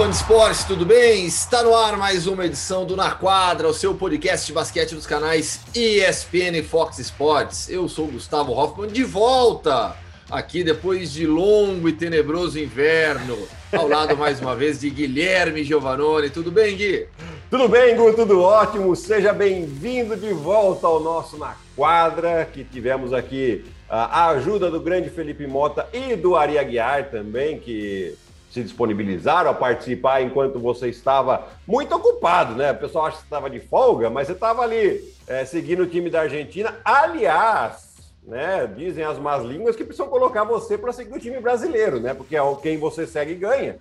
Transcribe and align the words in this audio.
fã 0.00 0.08
de 0.08 0.16
esporte, 0.16 0.66
tudo 0.66 0.86
bem? 0.86 1.26
Está 1.26 1.62
no 1.62 1.76
ar 1.76 1.94
mais 1.94 2.26
uma 2.26 2.46
edição 2.46 2.86
do 2.86 2.96
Na 2.96 3.10
Quadra, 3.10 3.68
o 3.68 3.74
seu 3.74 3.94
podcast 3.94 4.46
de 4.46 4.52
basquete 4.54 4.94
dos 4.94 5.04
canais 5.04 5.60
ESPN 5.74 6.56
e 6.56 6.62
Fox 6.62 6.98
Sports. 7.00 7.68
Eu 7.68 7.86
sou 7.86 8.06
Gustavo 8.06 8.52
Hoffman, 8.52 8.88
de 8.88 9.04
volta 9.04 9.94
aqui 10.30 10.64
depois 10.64 11.12
de 11.12 11.26
longo 11.26 11.86
e 11.86 11.92
tenebroso 11.92 12.58
inverno, 12.58 13.36
ao 13.70 13.86
lado 13.86 14.16
mais 14.16 14.40
uma 14.40 14.56
vez 14.56 14.80
de 14.80 14.88
Guilherme 14.88 15.64
Giovanoni. 15.64 16.30
Tudo 16.30 16.50
bem, 16.50 16.78
Gui? 16.78 17.06
Tudo 17.50 17.68
bem, 17.68 17.94
Gu? 17.94 18.14
Tudo 18.14 18.40
ótimo. 18.40 18.96
Seja 18.96 19.34
bem-vindo 19.34 20.16
de 20.16 20.32
volta 20.32 20.86
ao 20.86 20.98
nosso 21.00 21.36
Na 21.36 21.54
Quadra, 21.76 22.48
que 22.50 22.64
tivemos 22.64 23.12
aqui 23.12 23.66
a 23.86 24.28
ajuda 24.28 24.70
do 24.70 24.80
grande 24.80 25.10
Felipe 25.10 25.46
Mota 25.46 25.86
e 25.92 26.16
do 26.16 26.36
Ari 26.36 26.56
Aguiar 26.56 27.10
também, 27.10 27.58
que 27.58 28.16
se 28.50 28.62
disponibilizaram 28.62 29.50
a 29.50 29.54
participar 29.54 30.22
enquanto 30.22 30.58
você 30.58 30.88
estava 30.88 31.46
muito 31.66 31.94
ocupado, 31.94 32.54
né? 32.56 32.72
O 32.72 32.76
pessoal 32.76 33.06
acha 33.06 33.18
que 33.18 33.22
estava 33.22 33.48
de 33.48 33.60
folga, 33.60 34.10
mas 34.10 34.26
você 34.26 34.32
estava 34.32 34.62
ali 34.62 35.00
é, 35.26 35.44
seguindo 35.44 35.84
o 35.84 35.86
time 35.86 36.10
da 36.10 36.22
Argentina. 36.22 36.76
Aliás, 36.84 37.90
né? 38.24 38.68
Dizem 38.76 39.04
as 39.04 39.18
más 39.18 39.44
línguas 39.44 39.76
que 39.76 39.84
precisam 39.84 40.08
colocar 40.08 40.42
você 40.42 40.76
para 40.76 40.92
seguir 40.92 41.14
o 41.14 41.20
time 41.20 41.40
brasileiro, 41.40 42.00
né? 42.00 42.12
Porque 42.12 42.36
é 42.36 42.40
quem 42.60 42.76
você 42.76 43.06
segue 43.06 43.34
ganha. 43.36 43.78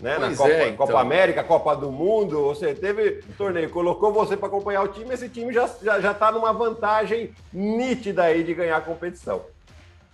Né? 0.00 0.18
Na 0.18 0.34
Copa, 0.36 0.50
é, 0.50 0.68
então. 0.68 0.86
Copa, 0.86 1.00
América, 1.00 1.42
Copa 1.42 1.74
do 1.74 1.90
Mundo, 1.90 2.42
você 2.42 2.74
teve 2.74 3.22
torneio, 3.38 3.70
colocou 3.70 4.12
você 4.12 4.36
para 4.36 4.46
acompanhar 4.48 4.82
o 4.82 4.88
time, 4.88 5.14
esse 5.14 5.28
time 5.28 5.52
já 5.52 5.64
está 5.64 6.00
já, 6.00 6.12
já 6.12 6.32
numa 6.32 6.52
vantagem 6.52 7.30
nítida 7.50 8.24
aí 8.24 8.44
de 8.44 8.52
ganhar 8.52 8.76
a 8.76 8.80
competição. 8.80 9.42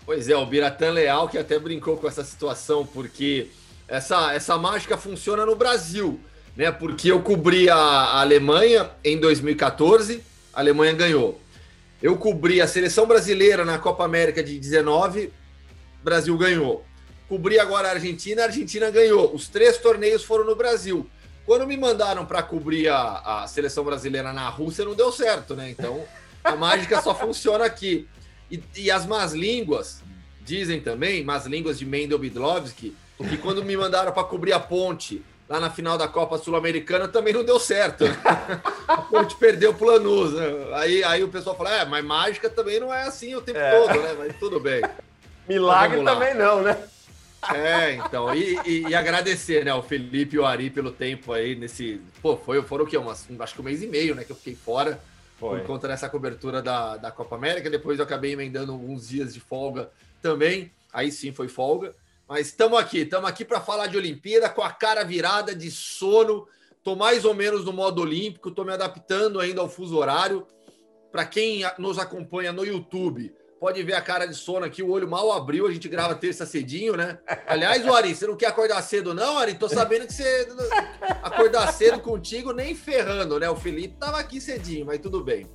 Pois 0.06 0.28
é, 0.28 0.36
o 0.36 0.46
Biratan 0.46 0.92
Leal 0.92 1.28
que 1.28 1.36
até 1.36 1.58
brincou 1.58 1.96
com 1.96 2.06
essa 2.06 2.22
situação, 2.22 2.86
porque 2.86 3.48
essa, 3.92 4.32
essa 4.32 4.56
mágica 4.56 4.96
funciona 4.96 5.44
no 5.44 5.54
Brasil, 5.54 6.18
né? 6.56 6.72
Porque 6.72 7.12
eu 7.12 7.20
cobri 7.20 7.68
a, 7.68 7.76
a 7.76 8.20
Alemanha 8.22 8.90
em 9.04 9.20
2014, 9.20 10.22
a 10.54 10.60
Alemanha 10.60 10.94
ganhou. 10.94 11.38
Eu 12.02 12.16
cobri 12.16 12.62
a 12.62 12.66
seleção 12.66 13.06
brasileira 13.06 13.66
na 13.66 13.78
Copa 13.78 14.02
América 14.02 14.42
de 14.42 14.58
19, 14.58 15.30
Brasil 16.02 16.34
ganhou. 16.38 16.86
Cobri 17.28 17.58
agora 17.58 17.88
a 17.88 17.90
Argentina, 17.92 18.40
a 18.40 18.44
Argentina 18.46 18.90
ganhou. 18.90 19.34
Os 19.34 19.48
três 19.48 19.76
torneios 19.76 20.24
foram 20.24 20.46
no 20.46 20.56
Brasil. 20.56 21.06
Quando 21.44 21.66
me 21.66 21.76
mandaram 21.76 22.24
para 22.24 22.42
cobrir 22.42 22.88
a, 22.88 23.42
a 23.42 23.46
seleção 23.46 23.84
brasileira 23.84 24.32
na 24.32 24.48
Rússia, 24.48 24.86
não 24.86 24.94
deu 24.94 25.12
certo, 25.12 25.54
né? 25.54 25.68
Então 25.68 26.02
a 26.42 26.56
mágica 26.56 27.02
só 27.02 27.14
funciona 27.14 27.66
aqui. 27.66 28.08
E, 28.50 28.58
e 28.74 28.90
as 28.90 29.04
más 29.04 29.34
línguas 29.34 30.02
dizem 30.40 30.80
também, 30.80 31.22
más 31.22 31.44
línguas 31.44 31.78
de 31.78 31.84
Mendel 31.84 32.18
Bidlovski, 32.18 32.96
que 33.18 33.36
quando 33.36 33.64
me 33.64 33.76
mandaram 33.76 34.12
para 34.12 34.24
cobrir 34.24 34.52
a 34.52 34.60
ponte 34.60 35.22
lá 35.48 35.60
na 35.60 35.70
final 35.70 35.98
da 35.98 36.08
Copa 36.08 36.38
Sul-Americana 36.38 37.06
também 37.08 37.32
não 37.32 37.44
deu 37.44 37.60
certo. 37.60 38.04
a 38.88 38.96
ponte 38.96 39.36
perdeu 39.36 39.74
pro 39.74 39.86
Lanús. 39.86 40.32
Né? 40.32 40.46
Aí, 40.74 41.04
aí 41.04 41.22
o 41.22 41.28
pessoal 41.28 41.56
fala: 41.56 41.74
é, 41.74 41.84
mas 41.84 42.04
mágica 42.04 42.48
também 42.48 42.80
não 42.80 42.92
é 42.92 43.02
assim 43.02 43.34
o 43.34 43.42
tempo 43.42 43.58
é. 43.58 43.70
todo, 43.70 44.00
né? 44.00 44.14
Mas 44.18 44.36
tudo 44.38 44.58
bem. 44.58 44.82
Milagre 45.48 46.00
então, 46.00 46.14
também 46.14 46.34
não, 46.34 46.62
né? 46.62 46.76
É, 47.52 47.94
então, 47.94 48.32
e, 48.32 48.56
e, 48.64 48.88
e, 48.88 48.94
agradecer, 48.94 49.64
né, 49.64 49.74
o 49.74 49.82
Felipe 49.82 50.36
e 50.36 50.38
o 50.38 50.46
Ari 50.46 50.70
pelo 50.70 50.92
tempo 50.92 51.32
aí 51.32 51.56
nesse. 51.56 52.00
Pô, 52.22 52.36
foi, 52.36 52.62
foram 52.62 52.84
o 52.84 52.86
quê? 52.86 52.96
Umas, 52.96 53.26
acho 53.40 53.54
que 53.54 53.60
um 53.60 53.64
mês 53.64 53.82
e 53.82 53.88
meio, 53.88 54.14
né, 54.14 54.22
que 54.22 54.30
eu 54.30 54.36
fiquei 54.36 54.54
fora 54.54 55.00
foi. 55.40 55.58
por 55.58 55.66
conta 55.66 55.88
dessa 55.88 56.08
cobertura 56.08 56.62
da, 56.62 56.96
da 56.96 57.10
Copa 57.10 57.34
América. 57.34 57.68
Depois 57.68 57.98
eu 57.98 58.04
acabei 58.04 58.32
emendando 58.32 58.70
alguns 58.70 59.08
dias 59.08 59.34
de 59.34 59.40
folga 59.40 59.90
também. 60.22 60.70
Aí 60.92 61.10
sim 61.10 61.32
foi 61.32 61.48
folga. 61.48 61.92
Mas 62.32 62.46
estamos 62.46 62.78
aqui, 62.78 63.00
estamos 63.00 63.28
aqui 63.28 63.44
para 63.44 63.60
falar 63.60 63.88
de 63.88 63.98
Olimpíada 63.98 64.48
com 64.48 64.62
a 64.62 64.70
cara 64.70 65.04
virada 65.04 65.54
de 65.54 65.70
sono. 65.70 66.48
Estou 66.78 66.96
mais 66.96 67.26
ou 67.26 67.34
menos 67.34 67.62
no 67.62 67.74
modo 67.74 68.00
olímpico, 68.00 68.48
estou 68.48 68.64
me 68.64 68.72
adaptando 68.72 69.38
ainda 69.38 69.60
ao 69.60 69.68
fuso 69.68 69.98
horário. 69.98 70.46
Para 71.10 71.26
quem 71.26 71.62
nos 71.78 71.98
acompanha 71.98 72.50
no 72.50 72.64
YouTube, 72.64 73.34
pode 73.60 73.82
ver 73.82 73.92
a 73.92 74.00
cara 74.00 74.24
de 74.24 74.34
sono 74.34 74.64
aqui, 74.64 74.82
o 74.82 74.88
olho 74.88 75.06
mal 75.06 75.30
abriu, 75.30 75.66
a 75.66 75.70
gente 75.70 75.90
grava 75.90 76.14
terça 76.14 76.46
cedinho, 76.46 76.96
né? 76.96 77.18
Aliás, 77.46 77.84
o 77.86 77.92
Ari, 77.92 78.14
você 78.14 78.26
não 78.26 78.34
quer 78.34 78.46
acordar 78.46 78.80
cedo, 78.80 79.12
não, 79.12 79.36
Ari? 79.36 79.52
Tô 79.52 79.68
sabendo 79.68 80.06
que 80.06 80.14
você 80.14 80.48
acordar 81.22 81.70
cedo 81.70 82.00
contigo, 82.00 82.54
nem 82.54 82.74
ferrando, 82.74 83.38
né? 83.38 83.50
O 83.50 83.56
Felipe 83.56 83.98
tava 84.00 84.18
aqui 84.18 84.40
cedinho, 84.40 84.86
mas 84.86 85.00
tudo 85.00 85.22
bem. 85.22 85.46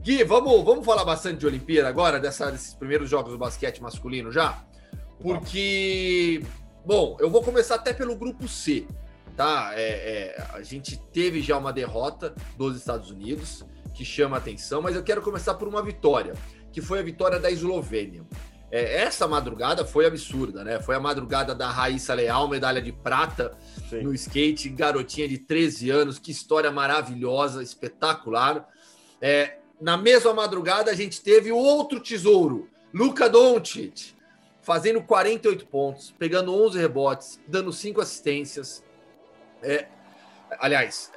Gui, 0.00 0.24
vamos, 0.24 0.64
vamos 0.64 0.86
falar 0.86 1.04
bastante 1.04 1.40
de 1.40 1.46
Olimpíada 1.46 1.86
agora, 1.86 2.18
dessa, 2.18 2.50
desses 2.50 2.72
primeiros 2.72 3.10
jogos 3.10 3.32
do 3.32 3.38
basquete 3.38 3.82
masculino 3.82 4.32
já? 4.32 4.64
Porque, 5.24 6.42
bom, 6.84 7.16
eu 7.18 7.30
vou 7.30 7.42
começar 7.42 7.76
até 7.76 7.94
pelo 7.94 8.14
grupo 8.14 8.46
C, 8.46 8.86
tá? 9.34 9.70
É, 9.72 10.36
é, 10.36 10.46
a 10.52 10.60
gente 10.60 11.00
teve 11.14 11.40
já 11.40 11.56
uma 11.56 11.72
derrota 11.72 12.34
dos 12.58 12.76
Estados 12.76 13.10
Unidos, 13.10 13.64
que 13.94 14.04
chama 14.04 14.36
atenção, 14.36 14.82
mas 14.82 14.94
eu 14.94 15.02
quero 15.02 15.22
começar 15.22 15.54
por 15.54 15.66
uma 15.66 15.82
vitória, 15.82 16.34
que 16.70 16.82
foi 16.82 16.98
a 16.98 17.02
vitória 17.02 17.40
da 17.40 17.50
Eslovênia. 17.50 18.22
É, 18.70 19.00
essa 19.00 19.26
madrugada 19.26 19.82
foi 19.82 20.04
absurda, 20.04 20.62
né? 20.62 20.78
Foi 20.78 20.94
a 20.94 21.00
madrugada 21.00 21.54
da 21.54 21.70
Raíssa 21.70 22.12
Leal, 22.12 22.46
medalha 22.46 22.82
de 22.82 22.92
prata 22.92 23.56
Sim. 23.88 24.02
no 24.02 24.12
skate, 24.12 24.68
garotinha 24.68 25.26
de 25.26 25.38
13 25.38 25.88
anos, 25.88 26.18
que 26.18 26.32
história 26.32 26.70
maravilhosa, 26.70 27.62
espetacular. 27.62 28.68
É, 29.22 29.56
na 29.80 29.96
mesma 29.96 30.34
madrugada, 30.34 30.90
a 30.90 30.94
gente 30.94 31.22
teve 31.22 31.50
outro 31.50 31.98
tesouro, 31.98 32.68
Luka 32.92 33.26
Doncic, 33.26 34.13
fazendo 34.64 35.02
48 35.02 35.66
pontos, 35.66 36.12
pegando 36.18 36.54
11 36.54 36.78
rebotes, 36.78 37.40
dando 37.46 37.72
5 37.72 38.00
assistências. 38.00 38.82
É, 39.62 39.86
aliás, 40.58 41.12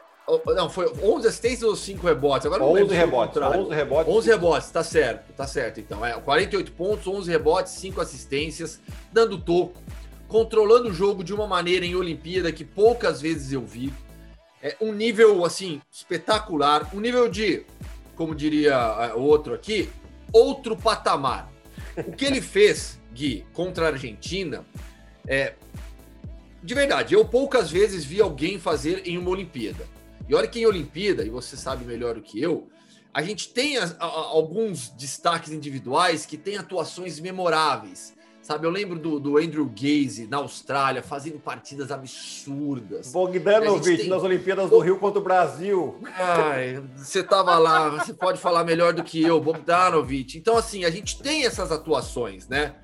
não, 0.53 0.69
foi 0.69 0.91
11 1.01 1.27
assistências 1.27 1.63
ou 1.63 1.75
5 1.75 2.05
rebotes? 2.05 2.45
Agora 2.45 2.63
11 2.63 2.93
rebotes, 2.93 3.41
11 3.41 3.73
rebotes. 3.73 4.13
11 4.13 4.29
rebotes, 4.29 4.69
tá 4.69 4.83
certo, 4.83 5.33
tá 5.33 5.47
certo 5.47 5.79
então. 5.79 6.05
É, 6.05 6.13
48 6.19 6.73
pontos, 6.73 7.07
11 7.07 7.31
rebotes, 7.31 7.71
5 7.73 8.01
assistências, 8.01 8.81
dando 9.13 9.39
toco, 9.39 9.81
controlando 10.27 10.89
o 10.89 10.93
jogo 10.93 11.23
de 11.23 11.33
uma 11.33 11.47
maneira 11.47 11.85
em 11.85 11.95
Olimpíada 11.95 12.51
que 12.51 12.65
poucas 12.65 13.21
vezes 13.21 13.53
eu 13.53 13.65
vi. 13.65 13.93
É 14.61 14.75
um 14.81 14.91
nível 14.91 15.45
assim 15.45 15.81
espetacular, 15.89 16.93
um 16.93 16.99
nível 16.99 17.29
de, 17.29 17.65
como 18.15 18.35
diria 18.35 18.73
é, 18.73 19.13
o 19.13 19.21
outro 19.21 19.53
aqui, 19.53 19.89
outro 20.33 20.75
patamar. 20.75 21.49
O 22.05 22.11
que 22.11 22.25
ele 22.25 22.41
fez 22.43 22.99
Gui, 23.17 23.45
contra 23.51 23.85
a 23.85 23.89
Argentina, 23.89 24.63
é, 25.27 25.55
de 26.61 26.73
verdade, 26.75 27.15
eu 27.15 27.25
poucas 27.25 27.71
vezes 27.71 28.05
vi 28.05 28.21
alguém 28.21 28.59
fazer 28.59 29.01
em 29.07 29.17
uma 29.17 29.31
Olimpíada. 29.31 29.85
E 30.29 30.35
olha 30.35 30.47
que 30.47 30.59
em 30.59 30.65
Olimpíada, 30.67 31.25
e 31.25 31.29
você 31.29 31.57
sabe 31.57 31.83
melhor 31.83 32.15
do 32.15 32.21
que 32.21 32.39
eu, 32.39 32.67
a 33.11 33.23
gente 33.23 33.49
tem 33.49 33.77
a, 33.77 33.85
a, 33.99 34.05
alguns 34.05 34.89
destaques 34.89 35.51
individuais 35.51 36.25
que 36.25 36.37
têm 36.37 36.57
atuações 36.57 37.19
memoráveis. 37.19 38.15
Sabe, 38.41 38.65
eu 38.65 38.71
lembro 38.71 38.97
do, 38.97 39.19
do 39.19 39.37
Andrew 39.37 39.65
Gaze 39.65 40.27
na 40.27 40.37
Austrália 40.37 41.01
fazendo 41.01 41.37
partidas 41.37 41.91
absurdas. 41.91 43.11
Bogdanovic 43.11 43.97
tem... 43.97 44.07
nas 44.07 44.23
Olimpíadas 44.23 44.69
do 44.69 44.79
Rio 44.79 44.99
contra 44.99 45.19
o 45.19 45.23
Brasil. 45.23 45.99
Ai, 46.15 46.81
você 46.95 47.19
estava 47.19 47.57
lá, 47.57 47.89
você 47.89 48.13
pode 48.13 48.39
falar 48.39 48.63
melhor 48.63 48.93
do 48.93 49.03
que 49.03 49.21
eu, 49.21 49.41
Bogdanovic. 49.41 50.37
Então, 50.37 50.55
assim, 50.55 50.85
a 50.85 50.89
gente 50.89 51.21
tem 51.21 51.45
essas 51.45 51.73
atuações, 51.73 52.47
né? 52.47 52.75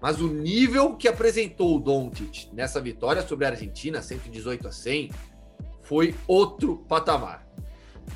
Mas 0.00 0.20
o 0.20 0.28
nível 0.28 0.96
que 0.96 1.06
apresentou 1.06 1.76
o 1.76 1.80
Doncic 1.80 2.48
nessa 2.52 2.80
vitória 2.80 3.22
sobre 3.22 3.44
a 3.44 3.50
Argentina, 3.50 4.00
118 4.00 4.68
a 4.68 4.72
100, 4.72 5.10
foi 5.82 6.14
outro 6.26 6.78
patamar. 6.88 7.46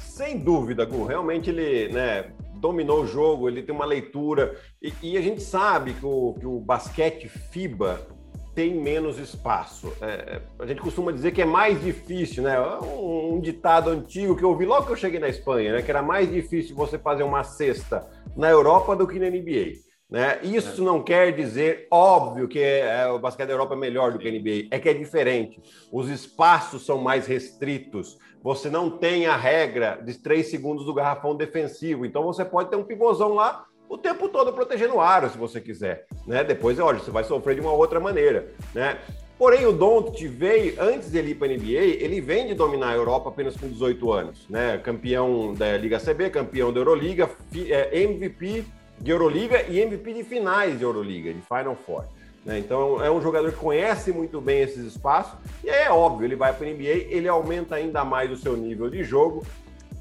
Sem 0.00 0.38
dúvida, 0.38 0.84
Gu. 0.84 1.04
Realmente 1.04 1.50
ele 1.50 1.92
né, 1.92 2.32
dominou 2.54 3.02
o 3.02 3.06
jogo, 3.06 3.48
ele 3.48 3.62
tem 3.62 3.74
uma 3.74 3.84
leitura. 3.84 4.58
E, 4.80 4.92
e 5.02 5.18
a 5.18 5.20
gente 5.20 5.42
sabe 5.42 5.92
que 5.94 6.06
o, 6.06 6.34
que 6.34 6.46
o 6.46 6.58
basquete 6.60 7.28
FIBA 7.28 8.00
tem 8.54 8.74
menos 8.74 9.18
espaço. 9.18 9.92
É, 10.00 10.06
é, 10.06 10.42
a 10.60 10.66
gente 10.66 10.80
costuma 10.80 11.10
dizer 11.10 11.32
que 11.32 11.42
é 11.42 11.44
mais 11.44 11.82
difícil, 11.82 12.44
né? 12.44 12.58
Um, 12.60 13.34
um, 13.34 13.40
ditado 13.40 13.90
antigo 13.90 14.36
que 14.36 14.44
eu 14.44 14.50
ouvi 14.50 14.64
logo 14.64 14.86
que 14.86 14.92
eu 14.92 14.96
cheguei 14.96 15.18
na 15.18 15.28
Espanha, 15.28 15.72
né? 15.72 15.82
Que 15.82 15.90
era 15.90 16.02
mais 16.02 16.30
difícil 16.30 16.76
você 16.76 16.96
fazer 16.96 17.24
uma 17.24 17.42
cesta 17.42 18.08
na 18.36 18.48
Europa 18.48 18.94
do 18.94 19.06
que 19.06 19.18
na 19.18 19.28
NBA. 19.28 19.93
Né? 20.10 20.38
Isso 20.42 20.82
é. 20.82 20.84
não 20.84 21.02
quer 21.02 21.32
dizer, 21.32 21.88
óbvio, 21.90 22.46
que 22.46 22.60
é, 22.60 23.06
o 23.08 23.18
basquete 23.18 23.48
da 23.48 23.54
Europa 23.54 23.74
é 23.74 23.78
melhor 23.78 24.12
do 24.12 24.18
que 24.18 24.28
a 24.28 24.30
NBA, 24.30 24.68
é 24.70 24.78
que 24.78 24.88
é 24.88 24.94
diferente. 24.94 25.60
Os 25.90 26.08
espaços 26.08 26.84
são 26.84 26.98
mais 26.98 27.26
restritos. 27.26 28.18
Você 28.42 28.68
não 28.68 28.90
tem 28.90 29.26
a 29.26 29.36
regra 29.36 29.98
de 30.04 30.14
três 30.14 30.50
segundos 30.50 30.84
do 30.84 30.94
garrafão 30.94 31.34
defensivo. 31.34 32.04
Então 32.04 32.22
você 32.22 32.44
pode 32.44 32.70
ter 32.70 32.76
um 32.76 32.84
pivôzão 32.84 33.34
lá 33.34 33.64
o 33.88 33.98
tempo 33.98 34.28
todo 34.28 34.52
protegendo 34.52 34.96
o 34.96 35.00
aro, 35.00 35.30
se 35.30 35.38
você 35.38 35.60
quiser. 35.60 36.06
Né? 36.26 36.44
Depois, 36.44 36.78
olha, 36.78 36.98
você 36.98 37.10
vai 37.10 37.24
sofrer 37.24 37.54
de 37.54 37.60
uma 37.60 37.72
outra 37.72 37.98
maneira. 37.98 38.52
Né? 38.74 38.98
Porém, 39.38 39.66
o 39.66 39.72
Doncic 39.72 40.28
veio, 40.28 40.80
antes 40.80 41.10
dele 41.10 41.32
ir 41.32 41.34
para 41.34 41.48
a 41.48 41.56
NBA, 41.56 42.02
ele 42.04 42.20
vem 42.20 42.46
de 42.46 42.54
dominar 42.54 42.90
a 42.90 42.94
Europa 42.94 43.30
apenas 43.30 43.56
com 43.56 43.68
18 43.68 44.12
anos. 44.12 44.48
Né? 44.48 44.78
Campeão 44.78 45.54
da 45.54 45.76
Liga 45.76 45.98
CB, 45.98 46.30
campeão 46.30 46.72
da 46.72 46.80
Euroliga, 46.80 47.28
MVP 47.92 48.64
de 48.98 49.10
Euroliga 49.10 49.62
e 49.62 49.80
MVP 49.80 50.14
de 50.14 50.24
finais 50.24 50.78
de 50.78 50.84
Euroliga, 50.84 51.32
de 51.32 51.40
Final 51.40 51.76
Four. 51.76 52.04
Né? 52.44 52.58
Então 52.58 53.02
é 53.02 53.10
um 53.10 53.20
jogador 53.20 53.50
que 53.52 53.58
conhece 53.58 54.12
muito 54.12 54.40
bem 54.40 54.60
esses 54.60 54.84
espaços 54.84 55.38
e 55.62 55.70
é 55.70 55.90
óbvio, 55.90 56.26
ele 56.26 56.36
vai 56.36 56.52
para 56.52 56.66
o 56.66 56.70
NBA, 56.70 57.08
ele 57.08 57.28
aumenta 57.28 57.74
ainda 57.74 58.04
mais 58.04 58.30
o 58.30 58.36
seu 58.36 58.56
nível 58.56 58.90
de 58.90 59.02
jogo 59.02 59.44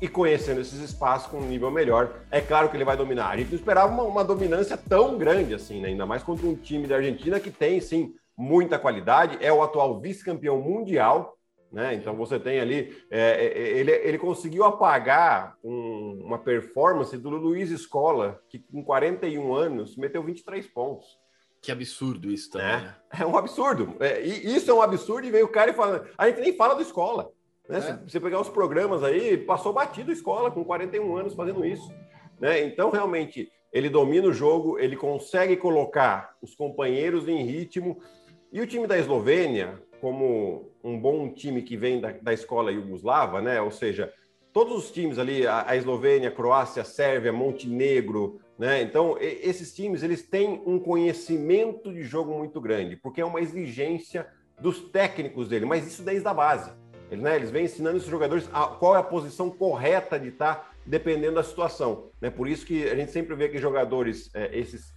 e 0.01 0.07
conhecendo 0.07 0.59
esses 0.59 0.79
espaços 0.79 1.31
com 1.31 1.37
um 1.37 1.47
nível 1.47 1.71
melhor, 1.71 2.11
é 2.29 2.41
claro 2.41 2.67
que 2.67 2.75
ele 2.75 2.83
vai 2.83 2.97
dominar. 2.97 3.29
A 3.29 3.37
gente 3.37 3.51
não 3.51 3.57
esperava 3.57 3.91
uma, 3.93 4.03
uma 4.03 4.23
dominância 4.23 4.75
tão 4.75 5.17
grande 5.17 5.53
assim, 5.53 5.79
né? 5.79 5.87
ainda 5.87 6.05
mais 6.05 6.21
contra 6.21 6.45
um 6.45 6.55
time 6.55 6.87
da 6.87 6.97
Argentina 6.97 7.39
que 7.39 7.49
tem 7.49 7.79
sim 7.79 8.13
muita 8.37 8.77
qualidade, 8.77 9.37
é 9.39 9.53
o 9.53 9.63
atual 9.63 10.01
vice-campeão 10.01 10.59
mundial, 10.59 11.37
né? 11.73 11.95
Então 11.95 12.15
você 12.15 12.39
tem 12.39 12.59
ali, 12.59 12.95
é, 13.09 13.45
é, 13.45 13.79
ele, 13.79 13.91
ele 13.91 14.17
conseguiu 14.19 14.63
apagar 14.63 15.57
um, 15.63 16.21
uma 16.23 16.37
performance 16.37 17.17
do 17.17 17.31
Luiz 17.31 17.71
Escola, 17.71 18.39
que 18.47 18.59
com 18.59 18.83
41 18.83 19.53
anos 19.55 19.97
meteu 19.97 20.23
23 20.23 20.67
pontos. 20.67 21.17
Que 21.59 21.71
absurdo 21.71 22.29
isso 22.29 22.51
também. 22.51 22.67
É, 22.67 22.77
né? 22.77 22.95
é 23.21 23.25
um 23.25 23.35
absurdo. 23.35 23.95
É, 23.99 24.21
isso 24.21 24.69
é 24.69 24.73
um 24.73 24.83
absurdo 24.83 25.25
e 25.25 25.31
veio 25.31 25.45
o 25.45 25.51
cara 25.51 25.71
e 25.71 25.73
fala. 25.73 26.07
A 26.15 26.27
gente 26.27 26.41
nem 26.41 26.55
fala 26.55 26.75
do 26.75 26.81
escola. 26.83 27.31
Né? 27.67 27.79
É. 27.79 27.81
Se 27.81 28.11
você 28.11 28.19
pegar 28.19 28.39
os 28.39 28.49
programas 28.49 29.01
aí, 29.01 29.35
passou 29.37 29.73
batido 29.73 30.11
escola 30.11 30.51
com 30.51 30.63
41 30.63 31.17
anos 31.17 31.33
fazendo 31.33 31.65
isso. 31.65 31.91
Né? 32.39 32.63
Então, 32.65 32.91
realmente, 32.91 33.51
ele 33.71 33.89
domina 33.89 34.27
o 34.27 34.33
jogo, 34.33 34.77
ele 34.77 34.95
consegue 34.95 35.57
colocar 35.57 36.35
os 36.39 36.53
companheiros 36.53 37.27
em 37.27 37.43
ritmo. 37.43 37.97
E 38.51 38.61
o 38.61 38.67
time 38.67 38.85
da 38.85 38.99
Eslovênia, 38.99 39.81
como 40.03 40.69
um 40.83 40.99
bom 40.99 41.29
time 41.29 41.61
que 41.61 41.77
vem 41.77 42.01
da, 42.01 42.11
da 42.11 42.33
escola 42.33 42.73
Yugoslava, 42.73 43.41
né? 43.41 43.61
Ou 43.61 43.71
seja, 43.71 44.11
todos 44.51 44.77
os 44.77 44.91
times 44.91 45.17
ali, 45.17 45.47
a, 45.47 45.63
a 45.65 45.77
Eslovênia, 45.77 46.27
a 46.27 46.31
Croácia, 46.33 46.81
a 46.81 46.85
Sérvia, 46.85 47.31
Montenegro, 47.31 48.41
né? 48.59 48.81
Então, 48.81 49.15
esses 49.17 49.73
times 49.73 50.03
eles 50.03 50.21
têm 50.21 50.61
um 50.65 50.77
conhecimento 50.77 51.93
de 51.93 52.03
jogo 52.03 52.37
muito 52.37 52.59
grande, 52.59 52.97
porque 52.97 53.21
é 53.21 53.25
uma 53.25 53.39
exigência 53.39 54.27
dos 54.59 54.81
técnicos 54.89 55.47
dele, 55.47 55.63
mas 55.65 55.87
isso 55.87 56.03
desde 56.03 56.27
a 56.27 56.33
base. 56.33 56.69
Eles, 57.09 57.23
né, 57.23 57.37
eles 57.37 57.49
vêm 57.49 57.63
ensinando 57.63 57.95
esses 57.95 58.09
jogadores 58.09 58.49
a, 58.51 58.67
qual 58.67 58.97
é 58.97 58.99
a 58.99 59.03
posição 59.03 59.49
correta 59.49 60.19
de 60.19 60.27
estar 60.27 60.75
dependendo 60.85 61.35
da 61.35 61.43
situação. 61.43 62.09
Né? 62.19 62.29
Por 62.29 62.49
isso 62.49 62.65
que 62.65 62.89
a 62.89 62.95
gente 62.95 63.13
sempre 63.13 63.35
vê 63.35 63.47
que 63.47 63.57
jogadores, 63.57 64.29
é, 64.33 64.49
esses 64.51 64.93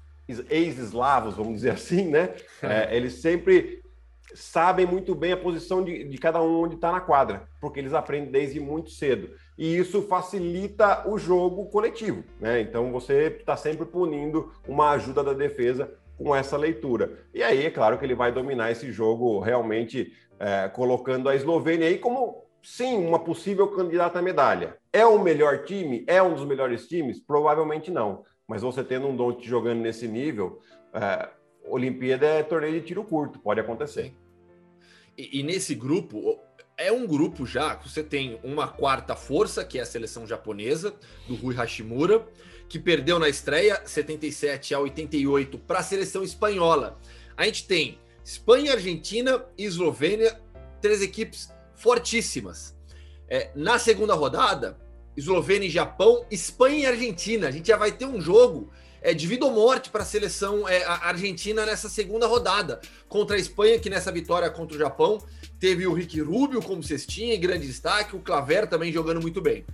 ex-eslavos, 0.51 1.37
vamos 1.37 1.55
dizer 1.55 1.71
assim, 1.71 2.09
né? 2.09 2.35
É, 2.61 2.97
eles 2.97 3.21
sempre 3.21 3.86
sabem 4.35 4.87
muito 4.87 5.15
bem 5.15 5.33
a 5.33 5.37
posição 5.37 5.83
de, 5.83 6.05
de 6.05 6.19
cada 6.19 6.43
um 6.43 6.63
onde 6.63 6.75
está 6.75 6.93
na 6.93 7.01
quadra, 7.01 7.49
porque 7.61 7.81
eles 7.81 7.95
aprendem 7.95 8.31
desde 8.31 8.61
muito 8.61 8.91
cedo 8.91 9.31
e 9.59 9.77
isso 9.77 10.03
facilita 10.03 11.09
o 11.09 11.19
jogo 11.19 11.67
coletivo, 11.67 12.23
né? 12.41 12.61
Então 12.61 12.93
você 12.93 13.29
está 13.29 13.57
sempre 13.57 13.87
punindo 13.87 14.53
uma 14.69 14.91
ajuda 14.91 15.25
da 15.25 15.33
defesa 15.33 15.91
com 16.19 16.35
essa 16.35 16.57
leitura. 16.57 17.25
E 17.33 17.43
aí, 17.43 17.65
é 17.65 17.71
claro 17.71 17.99
que 17.99 18.05
ele 18.05 18.15
vai 18.15 18.33
dominar 18.33 18.71
esse 18.71 18.91
jogo 18.93 19.41
realmente 19.41 20.13
é, 20.39 20.69
colocando 20.69 21.29
a 21.29 21.35
Eslovênia 21.35 21.89
aí 21.89 21.99
como 21.99 22.45
sim 22.63 22.97
uma 22.97 23.19
possível 23.19 23.69
candidata 23.69 24.19
à 24.19 24.23
medalha. 24.23 24.77
É 24.93 25.07
o 25.07 25.19
melhor 25.19 25.65
time? 25.65 26.05
É 26.07 26.23
um 26.23 26.35
dos 26.35 26.45
melhores 26.45 26.87
times? 26.87 27.21
Provavelmente 27.21 27.91
não. 27.91 28.25
Mas 28.47 28.63
você 28.63 28.83
tendo 28.85 29.07
um 29.09 29.17
Don't 29.17 29.47
jogando 29.47 29.81
nesse 29.81 30.07
nível, 30.07 30.61
é, 30.93 31.29
Olimpíada 31.69 32.27
é 32.27 32.43
torneio 32.43 32.81
de 32.81 32.87
tiro 32.87 33.05
curto, 33.05 33.39
pode 33.39 33.61
acontecer. 33.61 34.15
E, 35.17 35.41
e 35.41 35.43
nesse 35.43 35.75
grupo, 35.75 36.39
é 36.77 36.93
um 36.93 37.07
grupo 37.07 37.47
já 37.47 37.77
que 37.77 37.89
você 37.89 38.03
tem 38.03 38.39
uma 38.43 38.69
quarta 38.69 39.17
força, 39.17 39.65
que 39.65 39.79
é 39.79 39.83
a 39.83 39.87
seleção 39.87 40.27
japonesa, 40.27 40.95
do 41.27 41.35
Rui 41.35 41.55
Hashimura, 41.55 42.27
que 42.69 42.79
perdeu 42.79 43.19
na 43.19 43.29
estreia 43.29 43.81
77 43.85 44.75
a 44.75 44.81
88 44.81 45.59
para 45.59 45.79
a 45.79 45.83
seleção 45.83 46.23
espanhola. 46.23 46.99
A 47.37 47.45
gente 47.45 47.67
tem 47.67 47.99
Espanha, 48.25 48.73
Argentina 48.73 49.45
e 49.57 49.65
Eslovênia, 49.65 50.41
três 50.81 51.01
equipes 51.01 51.53
fortíssimas. 51.75 52.77
É, 53.29 53.51
na 53.55 53.79
segunda 53.79 54.15
rodada, 54.15 54.79
Eslovênia 55.17 55.67
e 55.67 55.71
Japão, 55.71 56.27
Espanha 56.31 56.81
e 56.81 56.87
Argentina. 56.87 57.49
A 57.49 57.51
gente 57.51 57.69
já 57.69 57.77
vai 57.77 57.93
ter 57.93 58.05
um 58.05 58.21
jogo 58.21 58.71
é, 59.07 59.15
de 59.15 59.25
vida 59.25 59.45
ou 59.45 59.53
morte 59.53 59.89
para 59.89 60.03
a 60.03 60.05
seleção 60.05 60.69
é, 60.69 60.83
argentina 60.85 61.65
nessa 61.65 61.89
segunda 61.89 62.27
rodada. 62.27 62.81
Contra 63.09 63.37
a 63.37 63.39
Espanha, 63.39 63.79
que 63.79 63.89
nessa 63.89 64.11
vitória 64.11 64.51
contra 64.51 64.77
o 64.77 64.81
Japão 64.81 65.23
teve 65.61 65.87
o 65.87 65.93
Rick 65.93 66.21
Rubio 66.21 66.61
como 66.61 66.83
cestinha 66.83 67.39
grande 67.39 67.69
destaque, 67.69 68.17
o 68.17 68.19
Claver 68.19 68.67
também 68.67 68.93
jogando 68.93 69.23
muito 69.23 69.41
bem. 69.41 69.65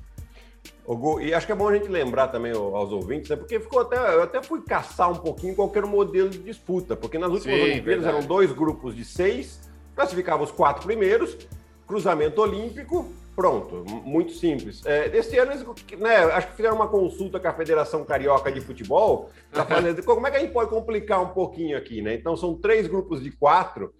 E 1.22 1.32
acho 1.32 1.46
que 1.46 1.52
é 1.52 1.54
bom 1.54 1.66
a 1.66 1.74
gente 1.74 1.88
lembrar 1.88 2.28
também 2.28 2.52
aos 2.52 2.92
ouvintes, 2.92 3.30
né? 3.30 3.36
porque 3.36 3.58
ficou 3.58 3.80
até, 3.80 3.96
eu 3.96 4.22
até 4.22 4.42
fui 4.42 4.60
caçar 4.60 5.10
um 5.10 5.16
pouquinho 5.16 5.54
qualquer 5.54 5.86
modelo 5.86 6.28
de 6.28 6.38
disputa, 6.38 6.94
porque 6.94 7.18
nas 7.18 7.30
últimas 7.30 7.56
Sim, 7.56 7.64
Olimpíadas 7.64 8.04
eram 8.04 8.20
dois 8.20 8.52
grupos 8.52 8.94
de 8.94 9.04
seis, 9.04 9.60
classificava 9.94 10.42
os 10.42 10.52
quatro 10.52 10.84
primeiros, 10.84 11.38
cruzamento 11.86 12.40
olímpico, 12.40 13.12
Pronto, 13.34 13.82
muito 14.04 14.32
simples. 14.32 14.84
É, 14.84 15.06
esse 15.16 15.38
ano, 15.38 15.52
né, 15.98 16.16
acho 16.34 16.48
que 16.48 16.56
fizeram 16.56 16.76
uma 16.76 16.88
consulta 16.88 17.40
com 17.40 17.48
a 17.48 17.52
Federação 17.54 18.04
Carioca 18.04 18.52
de 18.52 18.60
Futebol 18.60 19.30
para 19.50 19.64
fazer 19.64 20.02
como 20.02 20.26
é 20.26 20.30
que 20.30 20.36
a 20.36 20.40
gente 20.40 20.52
pode 20.52 20.68
complicar 20.68 21.22
um 21.22 21.28
pouquinho 21.28 21.78
aqui, 21.78 22.02
né? 22.02 22.14
Então, 22.14 22.36
são 22.36 22.54
três 22.54 22.86
grupos 22.86 23.22
de 23.22 23.30
quatro, 23.30 23.94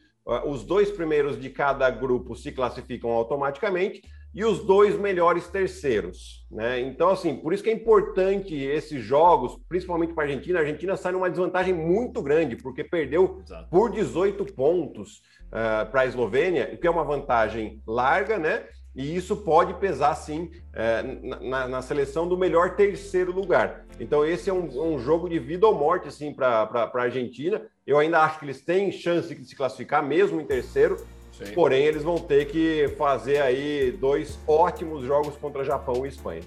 os 0.44 0.62
dois 0.64 0.90
primeiros 0.90 1.40
de 1.40 1.48
cada 1.48 1.88
grupo 1.90 2.36
se 2.36 2.52
classificam 2.52 3.10
automaticamente 3.10 4.02
e 4.34 4.44
os 4.44 4.64
dois 4.64 4.98
melhores 4.98 5.48
terceiros, 5.48 6.46
né? 6.50 6.80
Então, 6.80 7.10
assim, 7.10 7.36
por 7.36 7.52
isso 7.52 7.62
que 7.62 7.70
é 7.70 7.72
importante 7.72 8.54
esses 8.54 9.02
jogos, 9.02 9.58
principalmente 9.68 10.14
para 10.14 10.24
a 10.24 10.26
Argentina. 10.26 10.58
A 10.58 10.62
Argentina 10.62 10.96
sai 10.96 11.12
numa 11.12 11.28
desvantagem 11.28 11.74
muito 11.74 12.22
grande, 12.22 12.56
porque 12.56 12.82
perdeu 12.82 13.40
Exato. 13.44 13.68
por 13.70 13.90
18 13.90 14.44
pontos 14.54 15.22
uh, 15.48 15.90
para 15.90 16.02
a 16.02 16.06
Eslovênia, 16.06 16.76
que 16.76 16.86
é 16.86 16.90
uma 16.90 17.04
vantagem 17.04 17.82
larga, 17.86 18.38
né? 18.38 18.64
e 18.94 19.16
isso 19.16 19.36
pode 19.36 19.74
pesar 19.74 20.14
sim 20.14 20.50
é, 20.74 21.02
na, 21.40 21.66
na, 21.66 21.82
seleção 21.82 22.28
do 22.28 22.36
melhor 22.36 22.76
terceiro 22.76 23.32
lugar. 23.32 23.86
Então 23.98 24.24
esse 24.24 24.50
é 24.50 24.52
um, 24.52 24.94
um 24.94 24.98
jogo 24.98 25.28
de 25.28 25.38
vida 25.38 25.66
ou 25.66 25.74
morte 25.74 26.08
assim 26.08 26.32
para 26.32 26.68
a 26.72 27.00
Argentina. 27.00 27.62
Eu 27.86 27.98
ainda 27.98 28.20
acho 28.20 28.38
que 28.38 28.44
eles 28.44 28.62
têm 28.62 28.92
chance 28.92 29.34
de 29.34 29.44
se 29.46 29.56
classificar 29.56 30.06
mesmo 30.06 30.40
em 30.40 30.44
terceiro. 30.44 30.96
Sim. 31.32 31.52
Porém, 31.54 31.84
eles 31.84 32.02
vão 32.02 32.18
ter 32.18 32.46
que 32.46 32.88
fazer 32.96 33.40
aí 33.40 33.90
dois 33.98 34.38
ótimos 34.46 35.04
jogos 35.04 35.36
contra 35.36 35.64
Japão 35.64 36.04
e 36.04 36.08
Espanha. 36.08 36.42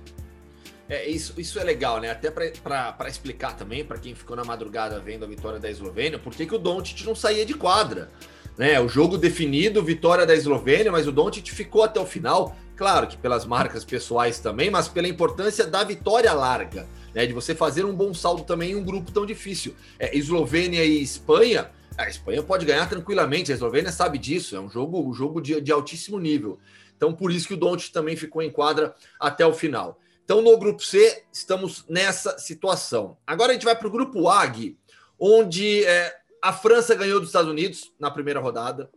É, 0.88 1.08
isso, 1.10 1.34
isso 1.38 1.60
é 1.60 1.64
legal, 1.64 2.00
né? 2.00 2.12
Até 2.12 2.30
para 2.30 3.08
explicar 3.08 3.56
também, 3.56 3.84
para 3.84 3.98
quem 3.98 4.14
ficou 4.14 4.36
na 4.36 4.44
madrugada 4.44 5.00
vendo 5.00 5.26
a 5.26 5.28
vitória 5.28 5.60
da 5.60 5.70
Eslovênia, 5.70 6.20
por 6.20 6.34
que, 6.34 6.46
que 6.46 6.54
o 6.54 6.60
Doncic 6.60 7.04
não 7.04 7.16
saía 7.16 7.46
de 7.46 7.54
quadra. 7.54 8.12
Né, 8.58 8.80
o 8.80 8.88
jogo 8.88 9.18
definido, 9.18 9.84
vitória 9.84 10.26
da 10.26 10.34
Eslovênia, 10.34 10.90
mas 10.90 11.06
o 11.06 11.12
Doncic 11.12 11.50
ficou 11.50 11.84
até 11.84 12.00
o 12.00 12.06
final. 12.06 12.56
Claro 12.78 13.06
que 13.06 13.18
pelas 13.18 13.46
marcas 13.46 13.84
pessoais 13.84 14.40
também, 14.40 14.70
mas 14.70 14.88
pela 14.88 15.10
importância 15.10 15.66
da 15.66 15.84
vitória 15.84 16.32
larga, 16.32 16.88
né, 17.14 17.26
de 17.26 17.34
você 17.34 17.54
fazer 17.54 17.84
um 17.84 17.94
bom 17.94 18.14
saldo 18.14 18.44
também 18.44 18.72
em 18.72 18.76
um 18.76 18.84
grupo 18.84 19.12
tão 19.12 19.26
difícil. 19.26 19.76
É, 20.00 20.18
Eslovênia 20.18 20.86
e 20.86 21.02
Espanha, 21.02 21.70
a 21.98 22.10
Espanha 22.10 22.44
pode 22.44 22.66
ganhar 22.66 22.88
tranquilamente, 22.90 23.52
a 23.52 23.56
Eslovênia 23.56 23.92
sabe 23.92 24.18
disso, 24.18 24.56
é 24.56 24.60
um 24.60 24.70
jogo, 24.70 25.08
um 25.08 25.14
jogo 25.14 25.42
de, 25.42 25.60
de 25.62 25.72
altíssimo 25.72 26.20
nível. 26.20 26.60
Então, 26.96 27.14
por 27.14 27.32
isso 27.32 27.48
que 27.48 27.54
o 27.54 27.58
Doncic 27.58 27.92
também 27.92 28.16
ficou 28.16 28.42
em 28.42 28.50
quadra 28.50 28.96
até 29.20 29.46
o 29.46 29.54
final. 29.54 30.00
Então, 30.24 30.42
no 30.42 30.58
grupo 30.58 30.84
C, 30.84 31.24
estamos 31.32 31.86
nessa 31.88 32.38
situação. 32.40 33.18
Agora 33.28 33.52
a 33.52 33.54
gente 33.54 33.66
vai 33.66 33.76
para 33.76 33.88
o 33.88 33.92
grupo 33.92 34.28
A, 34.28 34.46
Gui, 34.46 34.78
onde 35.20 35.84
é, 35.86 36.16
a 36.42 36.52
França 36.52 36.96
ganhou 36.96 37.20
dos 37.20 37.30
Estados 37.30 37.50
Unidos 37.50 37.94
na 38.00 38.10
primeira 38.10 38.40
rodada. 38.40 38.90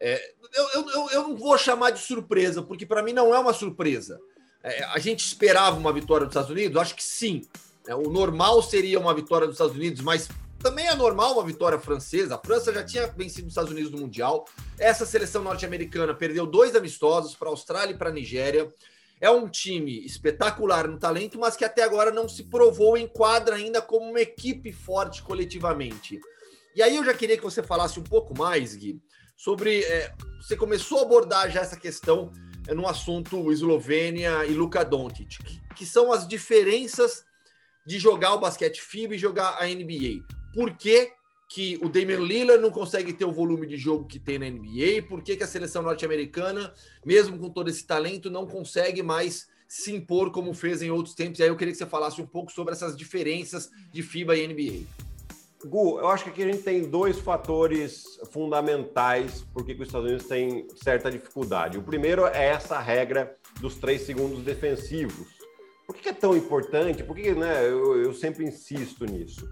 É, 0.00 0.32
eu, 0.54 0.68
eu, 0.90 1.10
eu, 1.10 1.22
não 1.24 1.36
vou 1.36 1.58
chamar 1.58 1.90
de 1.90 1.98
surpresa, 1.98 2.62
porque 2.62 2.86
para 2.86 3.02
mim 3.02 3.12
não 3.12 3.34
é 3.34 3.38
uma 3.38 3.52
surpresa. 3.52 4.20
É, 4.62 4.84
a 4.84 4.98
gente 4.98 5.24
esperava 5.24 5.76
uma 5.76 5.92
vitória 5.92 6.26
dos 6.26 6.32
Estados 6.32 6.50
Unidos? 6.50 6.80
Acho 6.80 6.94
que 6.94 7.02
sim. 7.02 7.42
É, 7.86 7.94
o 7.94 8.10
normal 8.10 8.62
seria 8.62 9.00
uma 9.00 9.14
vitória 9.14 9.46
dos 9.46 9.56
Estados 9.56 9.74
Unidos, 9.74 10.00
mas 10.00 10.28
também 10.58 10.86
é 10.86 10.94
normal 10.94 11.34
uma 11.34 11.44
vitória 11.44 11.78
francesa. 11.78 12.34
A 12.34 12.38
França 12.38 12.72
já 12.72 12.84
tinha 12.84 13.06
vencido 13.06 13.46
os 13.46 13.52
Estados 13.52 13.70
Unidos 13.70 13.90
no 13.90 13.98
Mundial. 13.98 14.44
Essa 14.78 15.06
seleção 15.06 15.42
norte-americana 15.42 16.14
perdeu 16.14 16.46
dois 16.46 16.74
amistosos 16.74 17.34
para 17.34 17.48
a 17.48 17.50
Austrália 17.50 17.94
e 17.94 17.98
para 17.98 18.10
a 18.10 18.12
Nigéria. 18.12 18.68
É 19.20 19.30
um 19.30 19.48
time 19.48 20.04
espetacular 20.04 20.86
no 20.86 20.98
talento, 20.98 21.38
mas 21.38 21.56
que 21.56 21.64
até 21.64 21.82
agora 21.82 22.10
não 22.10 22.28
se 22.28 22.44
provou 22.44 22.96
em 22.96 23.06
quadra 23.06 23.56
ainda 23.56 23.82
como 23.82 24.08
uma 24.08 24.20
equipe 24.20 24.72
forte 24.72 25.22
coletivamente. 25.22 26.20
E 26.74 26.82
aí 26.82 26.96
eu 26.96 27.04
já 27.04 27.14
queria 27.14 27.36
que 27.36 27.42
você 27.42 27.62
falasse 27.62 27.98
um 27.98 28.04
pouco 28.04 28.36
mais, 28.36 28.76
Gui, 28.76 29.00
sobre. 29.36 29.82
É, 29.82 30.14
você 30.40 30.56
começou 30.56 31.00
a 31.00 31.02
abordar 31.02 31.50
já 31.50 31.60
essa 31.60 31.76
questão 31.76 32.32
é, 32.68 32.74
no 32.74 32.86
assunto 32.86 33.50
Eslovênia 33.50 34.44
e 34.44 34.52
Luka 34.52 34.84
Doncic, 34.84 35.42
que, 35.42 35.60
que 35.74 35.86
são 35.86 36.12
as 36.12 36.26
diferenças 36.28 37.24
de 37.84 37.98
jogar 37.98 38.34
o 38.34 38.38
basquete 38.38 38.80
FIBA 38.80 39.14
e 39.14 39.18
jogar 39.18 39.56
a 39.60 39.66
NBA. 39.66 40.37
Por 40.58 40.72
que, 40.76 41.12
que 41.48 41.78
o 41.80 41.88
Damian 41.88 42.18
Lillard 42.18 42.60
não 42.60 42.72
consegue 42.72 43.12
ter 43.12 43.24
o 43.24 43.30
volume 43.30 43.64
de 43.64 43.76
jogo 43.76 44.06
que 44.06 44.18
tem 44.18 44.40
na 44.40 44.50
NBA? 44.50 45.06
Por 45.08 45.22
que, 45.22 45.36
que 45.36 45.44
a 45.44 45.46
seleção 45.46 45.84
norte-americana, 45.84 46.74
mesmo 47.06 47.38
com 47.38 47.48
todo 47.48 47.70
esse 47.70 47.86
talento, 47.86 48.28
não 48.28 48.44
consegue 48.44 49.00
mais 49.00 49.46
se 49.68 49.94
impor 49.94 50.32
como 50.32 50.52
fez 50.52 50.82
em 50.82 50.90
outros 50.90 51.14
tempos? 51.14 51.38
E 51.38 51.44
aí 51.44 51.48
eu 51.48 51.54
queria 51.54 51.70
que 51.70 51.78
você 51.78 51.86
falasse 51.86 52.20
um 52.20 52.26
pouco 52.26 52.50
sobre 52.50 52.74
essas 52.74 52.96
diferenças 52.96 53.70
de 53.92 54.02
FIBA 54.02 54.36
e 54.36 54.48
NBA. 54.48 54.84
Gu, 55.64 56.00
eu 56.00 56.08
acho 56.08 56.24
que 56.24 56.30
aqui 56.30 56.42
a 56.42 56.46
gente 56.46 56.64
tem 56.64 56.90
dois 56.90 57.20
fatores 57.20 58.18
fundamentais 58.32 59.46
por 59.54 59.64
que 59.64 59.74
os 59.74 59.86
Estados 59.86 60.08
Unidos 60.08 60.26
têm 60.26 60.66
certa 60.82 61.08
dificuldade. 61.08 61.78
O 61.78 61.84
primeiro 61.84 62.26
é 62.26 62.46
essa 62.46 62.80
regra 62.80 63.36
dos 63.60 63.76
três 63.76 64.00
segundos 64.00 64.42
defensivos. 64.42 65.28
Por 65.86 65.94
que 65.94 66.08
é 66.08 66.12
tão 66.12 66.36
importante? 66.36 67.04
Por 67.04 67.14
que 67.14 67.32
né, 67.32 67.64
eu, 67.64 68.02
eu 68.02 68.12
sempre 68.12 68.44
insisto 68.44 69.04
nisso? 69.04 69.48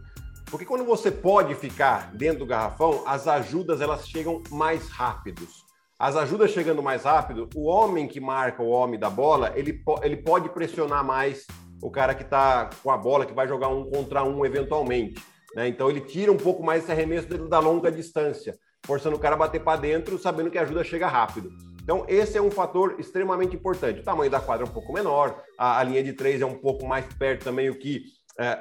Porque 0.51 0.65
quando 0.65 0.85
você 0.85 1.11
pode 1.11 1.55
ficar 1.55 2.13
dentro 2.15 2.41
do 2.41 2.47
garrafão, 2.47 3.03
as 3.07 3.27
ajudas 3.27 3.81
elas 3.81 4.09
chegam 4.09 4.43
mais 4.51 4.89
rápidos. 4.89 5.65
As 5.99 6.15
ajudas 6.15 6.51
chegando 6.51 6.83
mais 6.83 7.05
rápido, 7.05 7.49
o 7.55 7.67
homem 7.67 8.07
que 8.07 8.21
marca 8.21 8.63
o 8.63 8.69
homem 8.69 9.01
da 9.01 9.09
bola, 9.11 9.53
ele, 9.57 9.83
ele 10.03 10.17
pode 10.17 10.49
pressionar 10.51 11.05
mais 11.05 11.47
o 11.83 11.91
cara 11.91 12.15
que 12.15 12.23
está 12.23 12.71
com 12.83 12.91
a 12.91 12.97
bola, 12.97 13.27
que 13.27 13.33
vai 13.33 13.49
jogar 13.49 13.69
um 13.69 13.89
contra 13.91 14.23
um 14.23 14.45
eventualmente. 14.45 15.21
Né? 15.55 15.69
Então 15.69 15.89
ele 15.89 16.01
tira 16.01 16.31
um 16.31 16.37
pouco 16.37 16.63
mais 16.63 16.83
esse 16.83 16.93
arremesso 16.93 17.27
da 17.49 17.59
longa 17.59 17.91
distância, 17.91 18.57
forçando 18.85 19.17
o 19.17 19.19
cara 19.19 19.35
a 19.35 19.39
bater 19.39 19.63
para 19.63 19.81
dentro, 19.81 20.19
sabendo 20.19 20.51
que 20.51 20.59
a 20.59 20.63
ajuda 20.63 20.85
chega 20.85 21.09
rápido. 21.09 21.51
Então, 21.83 22.05
esse 22.09 22.37
é 22.37 22.43
um 22.43 22.51
fator 22.51 22.97
extremamente 22.99 23.55
importante. 23.55 24.01
O 24.01 24.03
tamanho 24.03 24.29
da 24.29 24.41
quadra 24.41 24.67
é 24.67 24.69
um 24.69 24.73
pouco 24.73 24.93
menor, 24.93 25.41
a, 25.57 25.79
a 25.79 25.85
linha 25.85 26.03
de 26.03 26.13
três 26.13 26.43
é 26.43 26.47
um 26.47 26.57
pouco 26.57 26.85
mais 26.85 27.07
perto 27.15 27.45
também, 27.45 27.71
o 27.71 27.79
que 27.79 28.03
é, 28.41 28.61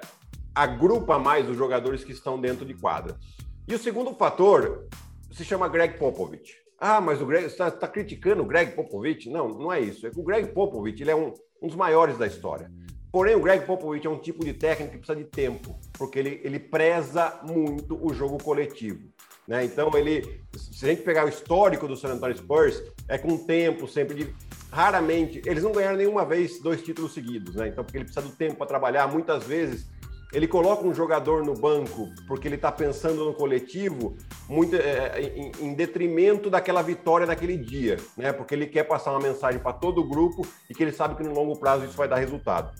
agrupa 0.55 1.19
mais 1.19 1.49
os 1.49 1.57
jogadores 1.57 2.03
que 2.03 2.13
estão 2.13 2.39
dentro 2.39 2.65
de 2.65 2.73
quadra. 2.73 3.17
E 3.67 3.75
o 3.75 3.79
segundo 3.79 4.13
fator 4.13 4.87
se 5.31 5.43
chama 5.43 5.67
Greg 5.67 5.97
Popovich. 5.97 6.55
Ah, 6.79 7.01
mas 7.01 7.21
o 7.21 7.25
Greg, 7.25 7.45
está 7.45 7.69
tá 7.69 7.87
criticando 7.87 8.41
o 8.41 8.45
Greg 8.45 8.71
Popovich? 8.71 9.29
Não, 9.29 9.49
não 9.49 9.71
é 9.71 9.81
isso. 9.81 10.07
É 10.07 10.09
que 10.09 10.19
o 10.19 10.23
Greg 10.23 10.53
Popovich 10.53 11.01
ele 11.01 11.11
é 11.11 11.15
um, 11.15 11.33
um 11.61 11.67
dos 11.67 11.75
maiores 11.75 12.17
da 12.17 12.25
história. 12.25 12.71
Porém, 13.11 13.35
o 13.35 13.41
Greg 13.41 13.65
Popovich 13.65 14.05
é 14.05 14.09
um 14.09 14.17
tipo 14.17 14.43
de 14.43 14.53
técnico 14.53 14.91
que 14.91 14.97
precisa 14.97 15.17
de 15.17 15.29
tempo, 15.29 15.79
porque 15.93 16.19
ele, 16.19 16.41
ele 16.43 16.59
preza 16.59 17.39
muito 17.43 17.97
o 18.05 18.13
jogo 18.13 18.37
coletivo. 18.43 19.09
Né? 19.47 19.63
Então, 19.63 19.89
ele, 19.95 20.41
se 20.55 20.85
a 20.85 20.89
gente 20.89 21.01
pegar 21.01 21.25
o 21.25 21.29
histórico 21.29 21.87
do 21.87 21.95
San 21.95 22.09
Antonio 22.09 22.35
Spurs, 22.35 22.81
é 23.07 23.17
com 23.17 23.37
tempo, 23.37 23.87
sempre 23.87 24.15
de. 24.15 24.35
Raramente, 24.71 25.41
eles 25.45 25.63
não 25.63 25.71
ganharam 25.71 25.95
nenhuma 25.95 26.25
vez 26.25 26.59
dois 26.59 26.81
títulos 26.81 27.13
seguidos, 27.13 27.55
né? 27.55 27.69
Então, 27.69 27.83
porque 27.85 27.97
ele 27.97 28.03
precisa 28.03 28.25
do 28.25 28.35
tempo 28.35 28.55
para 28.55 28.65
trabalhar, 28.65 29.07
muitas 29.07 29.45
vezes 29.45 29.87
ele 30.35 30.49
coloca 30.49 30.85
um 30.85 30.93
jogador 30.93 31.45
no 31.45 31.53
banco 31.53 32.09
porque 32.27 32.45
ele 32.45 32.55
está 32.55 32.69
pensando 32.69 33.23
no 33.23 33.33
coletivo 33.33 34.17
muito 34.49 34.75
é, 34.75 35.21
em, 35.21 35.51
em, 35.61 35.73
detrimento 35.73 36.49
daquela 36.49 36.81
vitória 36.81 37.25
naquele 37.25 37.55
dia, 37.55 37.95
né? 38.17 38.33
Porque 38.33 38.53
ele 38.53 38.67
quer 38.67 38.83
passar 38.83 39.11
uma 39.11 39.21
mensagem 39.21 39.61
para 39.61 39.71
todo 39.71 40.01
o 40.01 40.03
grupo 40.03 40.45
e 40.69 40.73
que 40.73 40.83
ele 40.83 40.91
sabe 40.91 41.15
que 41.15 41.23
no 41.23 41.33
longo 41.33 41.57
prazo 41.57 41.85
isso 41.85 41.95
vai 41.95 42.09
dar 42.09 42.17
resultado. 42.17 42.73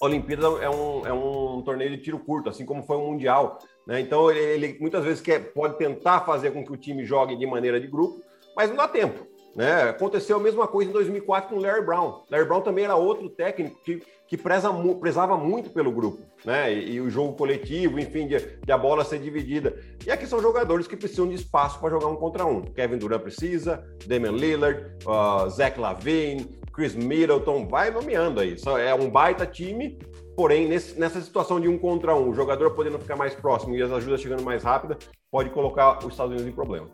Olimpíada 0.00 0.44
é 0.60 0.68
um, 0.68 1.06
é 1.06 1.12
um 1.12 1.62
torneio 1.62 1.90
de 1.90 1.98
tiro 1.98 2.18
curto, 2.18 2.50
assim 2.50 2.66
como 2.66 2.82
foi 2.82 2.96
o 2.96 3.06
Mundial. 3.12 3.60
Né? 3.86 4.00
Então, 4.00 4.28
ele, 4.28 4.40
ele 4.40 4.78
muitas 4.80 5.04
vezes 5.04 5.20
quer, 5.20 5.52
pode 5.52 5.78
tentar 5.78 6.22
fazer 6.22 6.50
com 6.50 6.64
que 6.64 6.72
o 6.72 6.76
time 6.76 7.04
jogue 7.04 7.36
de 7.36 7.46
maneira 7.46 7.80
de 7.80 7.86
grupo, 7.86 8.20
mas 8.56 8.68
não 8.70 8.76
dá 8.76 8.88
tempo. 8.88 9.24
Né? 9.56 9.88
Aconteceu 9.88 10.36
a 10.36 10.40
mesma 10.40 10.68
coisa 10.68 10.90
em 10.90 10.92
2004 10.92 11.48
com 11.48 11.56
o 11.56 11.62
Larry 11.62 11.80
Brown. 11.80 12.20
Larry 12.30 12.44
Brown 12.44 12.60
também 12.60 12.84
era 12.84 12.94
outro 12.94 13.30
técnico 13.30 13.80
que, 13.82 14.02
que 14.28 14.36
preza, 14.36 14.70
prezava 15.00 15.34
muito 15.38 15.70
pelo 15.70 15.90
grupo, 15.90 16.22
né? 16.44 16.70
E, 16.74 16.92
e 16.92 17.00
o 17.00 17.08
jogo 17.08 17.32
coletivo, 17.32 17.98
enfim, 17.98 18.28
de, 18.28 18.38
de, 18.38 18.70
a 18.70 18.76
bola 18.76 19.02
ser 19.02 19.18
dividida. 19.18 19.74
E 20.04 20.10
aqui 20.10 20.26
são 20.26 20.42
jogadores 20.42 20.86
que 20.86 20.94
precisam 20.94 21.26
de 21.26 21.36
espaço 21.36 21.80
para 21.80 21.88
jogar 21.88 22.08
um 22.08 22.16
contra 22.16 22.44
um. 22.44 22.60
Kevin 22.60 22.98
Durant 22.98 23.22
precisa, 23.22 23.82
Damian 24.06 24.32
Lillard, 24.32 24.94
uh, 25.06 25.48
Zach 25.48 25.80
Lavine, 25.80 26.60
Chris 26.74 26.94
Middleton, 26.94 27.66
vai 27.66 27.90
nomeando 27.90 28.40
aí. 28.40 28.56
É 28.84 28.94
um 28.94 29.08
baita 29.08 29.46
time, 29.46 29.98
porém, 30.36 30.68
nesse, 30.68 31.00
nessa 31.00 31.18
situação 31.22 31.58
de 31.58 31.66
um 31.66 31.78
contra 31.78 32.14
um, 32.14 32.28
o 32.28 32.34
jogador 32.34 32.72
podendo 32.72 32.98
ficar 32.98 33.16
mais 33.16 33.34
próximo 33.34 33.74
e 33.74 33.80
as 33.80 33.90
ajudas 33.90 34.20
chegando 34.20 34.42
mais 34.42 34.62
rápida, 34.62 34.98
pode 35.30 35.48
colocar 35.48 36.00
os 36.00 36.12
Estados 36.12 36.32
Unidos 36.32 36.46
em 36.46 36.54
problema. 36.54 36.88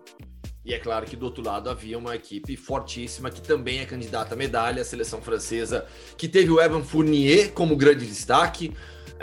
E 0.65 0.73
é 0.73 0.79
claro 0.79 1.07
que 1.07 1.17
do 1.17 1.27
outro 1.27 1.45
lado 1.45 1.69
havia 1.69 1.99
uma 1.99 2.15
equipe 2.15 2.57
fortíssima 2.57 3.31
que 3.31 3.41
também 3.41 3.81
é 3.81 3.85
candidata 3.85 4.35
à 4.35 4.37
medalha, 4.37 4.83
a 4.83 4.85
seleção 4.85 5.21
francesa, 5.21 5.87
que 6.17 6.29
teve 6.29 6.51
o 6.51 6.61
Evan 6.61 6.85
Fournier 6.85 7.53
como 7.53 7.77
grande 7.77 8.07
destaque, 8.07 8.73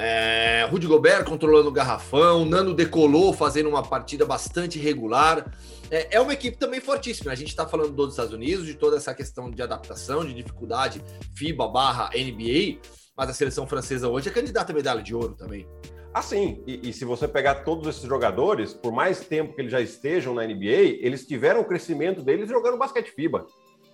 é, 0.01 0.65
Rudy 0.71 0.87
Gobert 0.87 1.25
controlando 1.25 1.67
o 1.67 1.71
garrafão, 1.73 2.45
Nano 2.45 2.73
decolou 2.73 3.33
fazendo 3.33 3.67
uma 3.67 3.83
partida 3.83 4.25
bastante 4.25 4.79
regular. 4.79 5.51
É, 5.91 6.15
é 6.15 6.21
uma 6.21 6.31
equipe 6.31 6.55
também 6.57 6.79
fortíssima. 6.79 7.33
A 7.33 7.35
gente 7.35 7.49
está 7.49 7.67
falando 7.67 7.91
dos 7.91 8.11
Estados 8.11 8.33
Unidos, 8.33 8.65
de 8.65 8.75
toda 8.75 8.95
essa 8.95 9.13
questão 9.13 9.51
de 9.51 9.61
adaptação, 9.61 10.23
de 10.23 10.33
dificuldade 10.33 11.03
FIBA 11.35 11.67
barra 11.67 12.11
NBA, 12.15 12.79
mas 13.17 13.29
a 13.29 13.33
seleção 13.33 13.67
francesa 13.67 14.07
hoje 14.07 14.29
é 14.29 14.31
candidata 14.31 14.71
à 14.71 14.75
medalha 14.75 15.03
de 15.03 15.13
ouro 15.13 15.35
também. 15.35 15.67
Assim, 16.13 16.63
e, 16.65 16.89
e, 16.89 16.93
se 16.93 17.05
você 17.05 17.27
pegar 17.27 17.55
todos 17.63 17.87
esses 17.87 18.07
jogadores, 18.07 18.73
por 18.73 18.91
mais 18.91 19.19
tempo 19.19 19.53
que 19.53 19.61
eles 19.61 19.71
já 19.71 19.79
estejam 19.79 20.33
na 20.33 20.43
NBA, 20.43 20.97
eles 21.01 21.25
tiveram 21.25 21.61
o 21.61 21.65
crescimento 21.65 22.23
deles 22.23 22.49
jogando 22.49 22.77
basquete 22.77 23.11
FIBA. 23.11 23.45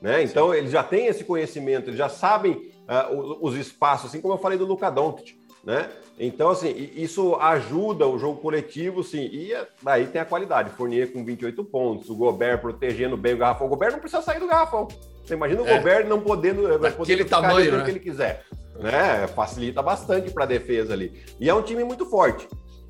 Né? 0.01 0.24
Então, 0.24 0.51
Sim. 0.51 0.57
eles 0.57 0.72
já 0.72 0.81
têm 0.81 1.07
esse 1.07 1.25
conhecimento, 1.25 1.89
eles 1.89 1.98
já 1.98 2.07
sabem 2.07 2.72
uh, 2.88 3.38
os, 3.41 3.55
espaços, 3.55 4.07
assim 4.07 4.22
como 4.22 4.34
eu 4.34 4.38
falei 4.38 4.57
do 4.57 4.65
Luka 4.65 4.89
Doncic. 4.89 5.38
Né? 5.63 5.89
Então, 6.17 6.50
assim, 6.51 6.91
isso 6.95 7.36
ajuda 7.36 8.07
o 8.07 8.17
jogo 8.17 8.39
coletivo, 8.39 9.03
sim. 9.03 9.27
E 9.31 9.51
aí 9.86 10.05
tem 10.05 10.22
a 10.22 10.25
qualidade. 10.25 10.69
Fournier 10.69 11.12
com 11.12 11.25
28 11.25 11.65
pontos, 11.65 12.10
o 12.10 12.15
Gobert 12.15 12.62
protegendo 12.62 13.17
bem 13.17 13.34
o 13.34 13.38
garrafão. 13.38 13.65
O 13.65 13.69
Gobert 13.72 13.93
não 13.93 14.00
precisa 14.00 14.22
sair 14.22 14.39
do 14.39 14.48
garrafão. 14.48 14.88
Você 15.24 15.34
imagina 15.34 15.63
o 15.63 15.67
é. 15.67 15.75
Gobert 15.75 16.07
não 16.07 16.22
podendo, 16.22 16.72
eh, 16.72 16.91
podendo 16.91 17.25
tamanho, 17.25 17.79
né? 17.79 17.84
que 17.84 17.89
ele 17.89 18.00
quiser 18.00 18.45
né? 18.79 19.27
Facilita 19.27 19.82
bastante 19.82 20.32
para 20.32 20.44
a 20.44 20.48
defesa 20.48 20.94
ali. 20.94 21.24
E 21.39 21.50
é 21.50 21.53
um 21.53 21.62
time 21.62 21.84
muito 21.84 22.05
forte. 22.05 22.48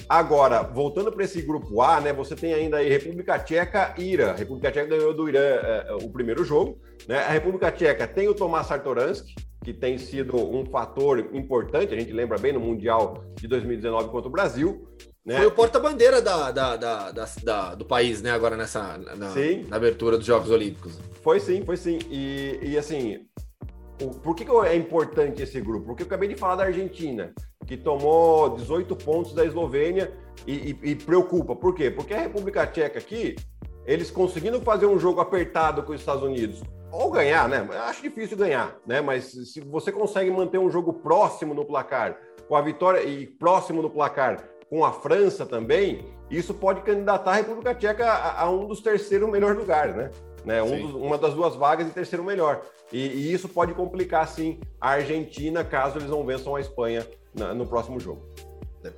Agora, 0.08 0.62
voltando 0.62 1.12
para 1.12 1.24
esse 1.24 1.42
grupo 1.42 1.82
A, 1.82 2.00
né? 2.00 2.14
Você 2.14 2.36
tem 2.36 2.54
ainda 2.54 2.78
aí 2.78 2.90
República 2.90 3.40
Tcheca 3.40 3.96
e 3.98 4.04
Irã. 4.14 4.32
A 4.32 4.36
República 4.36 4.72
Tcheca 4.72 4.96
ganhou 4.96 5.14
do 5.14 5.28
Irã 5.28 5.40
é, 5.40 5.98
o 6.02 6.10
primeiro 6.10 6.44
jogo, 6.44 6.80
né? 7.08 7.20
A 7.20 7.30
República 7.30 7.72
Tcheca 7.72 8.08
tem 8.08 8.28
o 8.28 8.36
Tomás 8.36 8.68
Sartoransky, 8.68 9.34
que 9.64 9.74
tem 9.74 9.98
sido 9.98 10.38
um 10.38 10.64
fator 10.66 11.20
importante, 11.34 11.92
a 11.92 12.00
gente 12.00 12.12
lembra 12.12 12.38
bem 12.38 12.54
no 12.54 12.60
Mundial 12.60 13.26
de 13.36 13.48
2019 13.48 14.10
contra 14.10 14.28
o 14.28 14.32
Brasil. 14.32 14.88
Né? 15.26 15.38
Foi 15.38 15.48
o 15.48 15.52
porta-bandeira 15.52 16.22
da, 16.22 16.52
da, 16.52 16.76
da, 16.78 17.12
da, 17.44 17.74
do 17.74 17.84
país, 17.84 18.22
né? 18.22 18.30
Agora 18.30 18.56
nessa 18.56 18.96
na, 19.00 19.16
na, 19.16 19.76
abertura 19.76 20.18
dos 20.18 20.28
Jogos 20.28 20.52
Olímpicos. 20.52 21.00
Foi 21.24 21.40
sim, 21.40 21.66
foi 21.66 21.78
sim. 21.78 21.98
E, 22.12 22.60
e 22.62 22.78
assim, 22.78 23.26
por 24.24 24.36
que, 24.36 24.46
que 24.46 24.52
é 24.52 24.76
importante 24.76 25.42
esse 25.42 25.60
grupo? 25.62 25.88
Porque 25.88 26.04
eu 26.04 26.08
acabei 26.08 26.28
de 26.30 26.36
falar 26.36 26.56
da 26.56 26.64
Argentina, 26.66 27.34
que 27.66 27.78
tomou 27.78 28.50
18 28.56 28.96
pontos 28.98 29.34
da 29.34 29.46
Eslovênia 29.46 30.12
e, 30.46 30.54
e, 30.72 30.92
e, 30.92 30.96
preocupa. 30.96 31.56
Por 31.56 31.74
quê? 31.74 31.90
Porque 31.90 32.14
a 32.14 32.20
República 32.20 32.68
Tcheca 32.68 33.00
aqui, 33.00 33.36
eles 33.86 34.12
conseguindo 34.12 34.60
fazer 34.62 34.86
um 34.86 35.00
jogo 35.00 35.22
apertado 35.22 35.84
com 35.84 35.94
os 35.94 36.00
Estados 36.00 36.24
Unidos, 36.24 36.62
ou 36.92 37.12
ganhar, 37.12 37.48
né? 37.50 37.68
Acho 37.88 38.02
difícil 38.02 38.38
ganhar, 38.38 38.78
né? 38.86 39.02
Mas 39.02 39.26
se 39.26 39.60
você 39.62 39.92
consegue 39.92 40.32
manter 40.32 40.58
um 40.58 40.70
jogo 40.70 40.94
próximo 40.94 41.54
no 41.54 41.66
placar, 41.66 42.18
com 42.48 42.56
a 42.56 42.62
vitória 42.62 43.04
e 43.04 43.26
próximo 43.26 43.82
no 43.82 43.90
placar 43.90 44.44
com 44.70 44.84
a 44.84 44.92
França 44.92 45.46
também, 45.46 46.06
isso 46.30 46.54
pode 46.54 46.82
candidatar 46.82 47.32
a 47.32 47.36
República 47.36 47.74
Tcheca 47.76 48.06
a, 48.06 48.42
a 48.42 48.50
um 48.50 48.68
dos 48.68 48.82
terceiros 48.82 49.30
melhores 49.30 49.58
lugares, 49.58 49.96
né? 49.96 50.10
Né? 50.46 50.62
Um 50.62 50.82
dos, 50.82 50.96
uma 50.96 51.18
das 51.18 51.34
duas 51.34 51.56
vagas 51.56 51.88
e 51.88 51.92
terceiro 51.92 52.24
melhor. 52.24 52.62
E, 52.92 53.00
e, 53.00 53.34
isso 53.34 53.50
pode 53.50 53.74
complicar, 53.74 54.28
sim, 54.28 54.60
a 54.80 54.92
Argentina 54.92 55.64
caso 55.64 55.98
eles 55.98 56.10
não 56.10 56.26
vençam 56.26 56.56
a 56.56 56.62
Espanha 56.62 57.06
na, 57.34 57.54
no 57.54 57.66
próximo 57.66 58.00
jogo. 58.00 58.22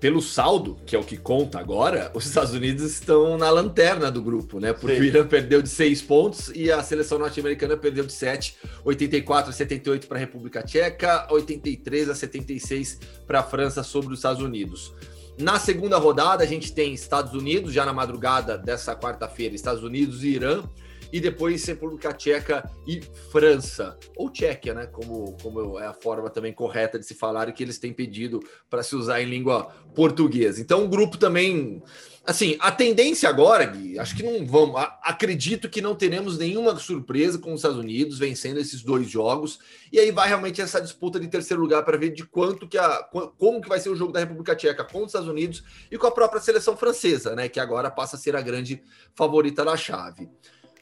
Pelo 0.01 0.22
saldo, 0.22 0.77
que 0.86 0.96
é 0.98 1.00
o 1.00 1.04
que 1.04 1.16
conta 1.16 1.60
agora, 1.60 2.12
os 2.13 2.25
Estados 2.25 2.51
Unidos 2.51 2.84
estão 2.84 3.38
na 3.38 3.50
lanterna 3.50 4.12
do 4.12 4.22
grupo, 4.22 4.60
né? 4.60 4.74
Porque 4.74 4.96
sim. 4.96 5.01
o 5.01 5.06
Irã 5.06 5.25
perdeu 5.25 5.62
de 5.62 5.70
seis 5.70 6.01
pontos 6.01 6.51
e 6.54 6.70
a 6.70 6.84
seleção 6.84 7.18
norte-americana 7.18 7.77
perdeu 7.77 8.06
de 8.06 8.12
sete, 8.12 8.58
84 8.84 9.50
a 9.50 9.54
78 9.54 10.08
para 10.08 10.18
a 10.18 10.20
República 10.20 10.62
Tcheca, 10.62 11.25
83 11.32 12.10
a 12.10 12.16
76 12.16 13.00
para 13.25 13.39
a 13.39 13.44
França 13.44 13.82
sobre 13.82 14.12
os 14.12 14.20
Estados 14.20 14.42
Unidos. 14.42 14.94
Na 15.39 15.60
segunda 15.60 15.98
rodada, 15.98 16.44
a 16.44 16.48
gente 16.48 16.74
tem 16.74 16.94
Estados 16.94 17.34
Unidos, 17.34 17.72
já 17.72 17.86
na 17.86 17.94
madrugada 17.94 18.58
dessa 18.58 18.96
quarta-feira, 18.96 19.56
Estados 19.56 19.84
Unidos 19.84 20.24
e 20.24 20.30
Irã 20.30 20.63
e 21.12 21.20
depois 21.20 21.66
República 21.66 22.14
Tcheca 22.14 22.70
e 22.86 23.02
França, 23.32 23.98
ou 24.16 24.30
Tchequia, 24.30 24.74
né? 24.74 24.88
Como, 24.88 25.38
como 25.42 25.80
é 25.80 25.88
a 25.88 25.94
forma 25.94 26.30
também 26.30 26.54
correta 26.54 27.00
de 27.00 27.06
se 27.06 27.14
falar 27.14 27.50
e 27.50 27.54
que 27.54 27.64
eles 27.64 27.78
têm 27.78 27.94
pedido 27.94 28.40
para 28.70 28.84
se 28.84 28.96
usar 28.96 29.22
em 29.22 29.26
língua 29.26 29.66
portuguesa. 29.96 30.62
Então, 30.62 30.86
o 30.86 30.88
grupo 30.88 31.18
também. 31.18 31.82
Assim, 32.26 32.58
a 32.60 32.70
tendência 32.74 33.30
agora, 33.30 33.66
Gui, 33.66 33.98
acho 33.98 34.14
que 34.14 34.22
não 34.22 34.46
vamos. 34.46 34.76
Acredito 35.02 35.70
que 35.70 35.82
não 35.82 35.96
teremos 35.96 36.38
nenhuma 36.38 36.76
surpresa 36.78 37.40
com 37.40 37.54
os 37.54 37.60
Estados 37.60 37.78
Unidos 37.78 38.20
vencendo 38.20 38.60
esses 38.60 38.84
dois 38.84 39.10
jogos. 39.10 39.60
E 39.94 39.98
aí 39.98 40.12
vai 40.12 40.28
realmente 40.28 40.60
essa 40.60 40.82
disputa 40.82 41.22
de 41.22 41.28
terceiro 41.30 41.62
lugar 41.62 41.86
para 41.86 41.98
ver 41.98 42.12
de 42.12 42.26
quanto 42.26 42.68
que 42.68 42.78
a. 42.78 43.10
como 43.38 43.62
que 43.62 43.70
vai 43.70 43.80
ser 43.80 43.90
o 43.90 43.96
jogo 43.96 44.12
da 44.12 44.20
República 44.20 44.56
Tcheca 44.56 44.84
com 44.84 45.00
os 45.00 45.08
Estados 45.08 45.30
Unidos 45.30 45.64
e 45.90 45.98
com 45.98 46.06
a 46.06 46.12
própria 46.12 46.42
seleção 46.42 46.76
francesa, 46.76 47.34
né? 47.34 47.48
Que 47.48 47.62
agora 47.62 47.90
passa 47.90 48.18
a 48.18 48.20
ser 48.20 48.36
a 48.36 48.42
grande 48.42 48.84
favorita 49.16 49.64
da 49.64 49.78
chave. 49.78 50.30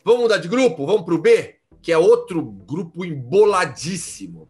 Vamos 0.06 0.22
mudar 0.22 0.38
de 0.38 0.48
grupo? 0.48 0.86
Vamos 0.86 1.02
para 1.02 1.16
o 1.16 1.18
B, 1.18 1.56
que 1.82 1.92
é 1.92 1.98
outro 1.98 2.40
grupo 2.40 3.04
emboladíssimo. 3.04 4.48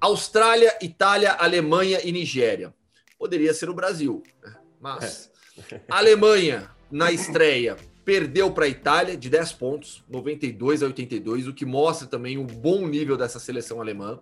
Austrália, 0.00 0.78
Itália, 0.80 1.32
Alemanha 1.32 1.98
e 2.04 2.12
Nigéria. 2.12 2.72
Poderia 3.18 3.52
ser 3.52 3.68
o 3.68 3.74
Brasil, 3.74 4.22
né? 4.40 4.54
mas 4.80 5.32
Alemanha, 5.90 6.70
na 6.92 7.10
estreia, 7.10 7.76
perdeu 8.04 8.52
para 8.52 8.66
a 8.66 8.68
Itália 8.68 9.16
de 9.16 9.28
10 9.28 9.52
pontos, 9.54 10.04
92 10.08 10.84
a 10.84 10.86
82, 10.86 11.48
o 11.48 11.52
que 11.52 11.66
mostra 11.66 12.06
também 12.06 12.38
o 12.38 12.44
bom 12.44 12.86
nível 12.86 13.16
dessa 13.16 13.40
seleção 13.40 13.80
alemã. 13.80 14.20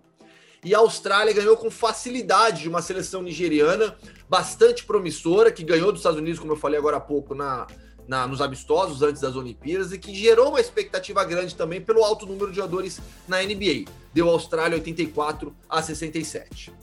E 0.65 0.73
a 0.73 0.79
Austrália 0.79 1.33
ganhou 1.33 1.55
com 1.55 1.69
facilidade 1.69 2.63
de 2.63 2.69
uma 2.69 2.81
seleção 2.81 3.21
nigeriana 3.21 3.95
bastante 4.27 4.83
promissora, 4.85 5.51
que 5.51 5.63
ganhou 5.63 5.91
dos 5.91 5.99
Estados 5.99 6.17
Unidos, 6.17 6.39
como 6.39 6.53
eu 6.53 6.57
falei 6.57 6.79
agora 6.79 6.97
há 6.97 7.01
pouco, 7.01 7.35
na, 7.35 7.67
na, 8.07 8.27
nos 8.27 8.41
amistosos 8.41 9.01
antes 9.01 9.21
das 9.21 9.35
Olimpíadas 9.35 9.91
e 9.91 9.97
que 9.97 10.13
gerou 10.13 10.49
uma 10.49 10.59
expectativa 10.59 11.23
grande 11.23 11.55
também 11.55 11.81
pelo 11.81 12.03
alto 12.03 12.25
número 12.25 12.49
de 12.49 12.57
jogadores 12.57 12.99
na 13.27 13.41
NBA. 13.41 13.85
Deu 14.13 14.29
a 14.29 14.33
Austrália 14.33 14.77
84 14.77 15.55
a 15.69 15.81
67. 15.81 16.73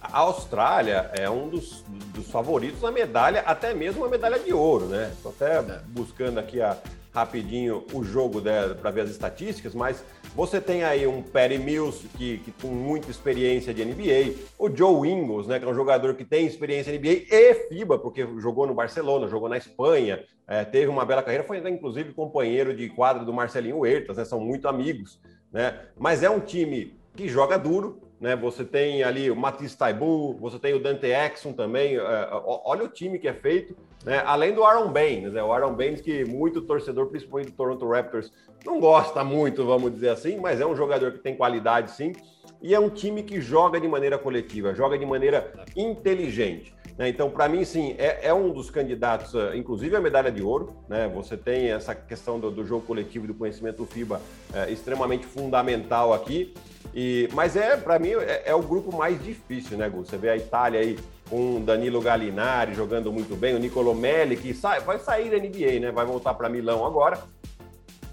A 0.00 0.18
Austrália 0.18 1.10
é 1.14 1.30
um 1.30 1.48
dos, 1.48 1.84
dos 2.12 2.26
favoritos 2.26 2.82
na 2.82 2.90
medalha, 2.90 3.40
até 3.46 3.72
mesmo 3.72 4.04
a 4.04 4.08
medalha 4.08 4.38
de 4.38 4.52
ouro, 4.52 4.86
né? 4.86 5.12
Estou 5.14 5.30
até 5.30 5.58
é. 5.58 5.80
buscando 5.86 6.38
aqui 6.38 6.60
a, 6.60 6.76
rapidinho 7.12 7.84
o 7.92 8.02
jogo 8.02 8.40
para 8.80 8.90
ver 8.90 9.02
as 9.02 9.10
estatísticas, 9.10 9.74
mas 9.74 10.02
você 10.34 10.60
tem 10.60 10.82
aí 10.82 11.06
um 11.06 11.22
Perry 11.22 11.58
Mills, 11.58 12.08
que, 12.16 12.38
que 12.38 12.50
tem 12.50 12.70
muita 12.70 13.10
experiência 13.10 13.74
de 13.74 13.84
NBA, 13.84 14.34
o 14.58 14.74
Joe 14.74 15.08
Ingles, 15.08 15.46
né, 15.46 15.58
que 15.58 15.64
é 15.64 15.68
um 15.68 15.74
jogador 15.74 16.14
que 16.14 16.24
tem 16.24 16.46
experiência 16.46 16.92
NBA 16.92 17.26
e 17.30 17.54
FIBA, 17.68 17.98
porque 17.98 18.26
jogou 18.38 18.66
no 18.66 18.74
Barcelona, 18.74 19.28
jogou 19.28 19.48
na 19.48 19.58
Espanha, 19.58 20.24
é, 20.48 20.64
teve 20.64 20.86
uma 20.86 21.04
bela 21.04 21.22
carreira, 21.22 21.44
foi 21.44 21.58
inclusive 21.68 22.14
companheiro 22.14 22.74
de 22.74 22.88
quadra 22.88 23.24
do 23.24 23.32
Marcelinho 23.32 23.78
Huertas, 23.78 24.16
né, 24.16 24.24
são 24.24 24.40
muito 24.40 24.66
amigos, 24.66 25.20
né, 25.52 25.80
mas 25.98 26.22
é 26.22 26.30
um 26.30 26.40
time 26.40 26.96
que 27.14 27.28
joga 27.28 27.58
duro, 27.58 28.00
né? 28.22 28.36
Você 28.36 28.64
tem 28.64 29.02
ali 29.02 29.28
o 29.32 29.34
Matisse 29.34 29.76
Taibu, 29.76 30.34
você 30.34 30.56
tem 30.56 30.72
o 30.72 30.78
Dante 30.78 31.08
Exxon 31.08 31.52
também. 31.52 31.96
É, 31.96 32.28
olha 32.30 32.84
o 32.84 32.88
time 32.88 33.18
que 33.18 33.26
é 33.26 33.34
feito, 33.34 33.76
né? 34.04 34.22
Além 34.24 34.54
do 34.54 34.62
Aaron 34.62 34.92
Baines, 34.92 35.32
né? 35.32 35.42
O 35.42 35.52
Aaron 35.52 35.74
Baines 35.74 36.00
que 36.00 36.24
muito 36.24 36.62
torcedor, 36.62 37.08
principalmente 37.08 37.50
do 37.50 37.56
Toronto 37.56 37.86
Raptors, 37.88 38.32
não 38.64 38.78
gosta 38.78 39.24
muito, 39.24 39.66
vamos 39.66 39.92
dizer 39.92 40.10
assim, 40.10 40.38
mas 40.38 40.60
é 40.60 40.66
um 40.66 40.76
jogador 40.76 41.10
que 41.10 41.18
tem 41.18 41.34
qualidade, 41.34 41.90
sim. 41.90 42.12
E 42.62 42.72
é 42.72 42.78
um 42.78 42.88
time 42.88 43.24
que 43.24 43.40
joga 43.40 43.80
de 43.80 43.88
maneira 43.88 44.16
coletiva, 44.16 44.72
joga 44.72 44.96
de 44.96 45.04
maneira 45.04 45.52
inteligente. 45.76 46.72
Né? 46.96 47.08
Então, 47.08 47.28
para 47.28 47.48
mim, 47.48 47.64
sim, 47.64 47.96
é, 47.98 48.28
é, 48.28 48.32
um 48.32 48.50
dos 48.50 48.70
candidatos, 48.70 49.34
uh, 49.34 49.52
inclusive 49.52 49.96
a 49.96 50.00
medalha 50.00 50.30
de 50.30 50.42
ouro. 50.42 50.76
Né? 50.88 51.10
Você 51.12 51.36
tem 51.36 51.72
essa 51.72 51.92
questão 51.92 52.38
do, 52.38 52.52
do 52.52 52.64
jogo 52.64 52.86
coletivo 52.86 53.24
e 53.24 53.28
do 53.28 53.34
conhecimento 53.34 53.84
FIBA 53.84 54.18
uh, 54.18 54.70
extremamente 54.70 55.26
fundamental 55.26 56.12
aqui. 56.12 56.54
E, 56.94 57.28
mas 57.32 57.56
é, 57.56 57.76
para 57.76 57.98
mim, 57.98 58.10
é, 58.10 58.42
é, 58.46 58.54
o 58.54 58.62
grupo 58.62 58.94
mais 58.94 59.22
difícil, 59.22 59.78
né, 59.78 59.88
Gu? 59.88 60.04
Você 60.04 60.16
vê 60.16 60.28
a 60.28 60.36
Itália 60.36 60.80
aí 60.80 60.98
com 61.30 61.62
Danilo 61.62 62.00
Gallinari 62.00 62.74
jogando 62.74 63.10
muito 63.10 63.34
bem, 63.34 63.54
o 63.54 63.58
Nicolo 63.58 63.94
Melli, 63.94 64.36
que 64.36 64.52
sai, 64.52 64.80
vai 64.80 64.98
sair 64.98 65.30
da 65.30 65.38
NBA, 65.38 65.80
né? 65.80 65.90
Vai 65.90 66.04
voltar 66.04 66.34
para 66.34 66.48
Milão 66.48 66.84
agora. 66.84 67.18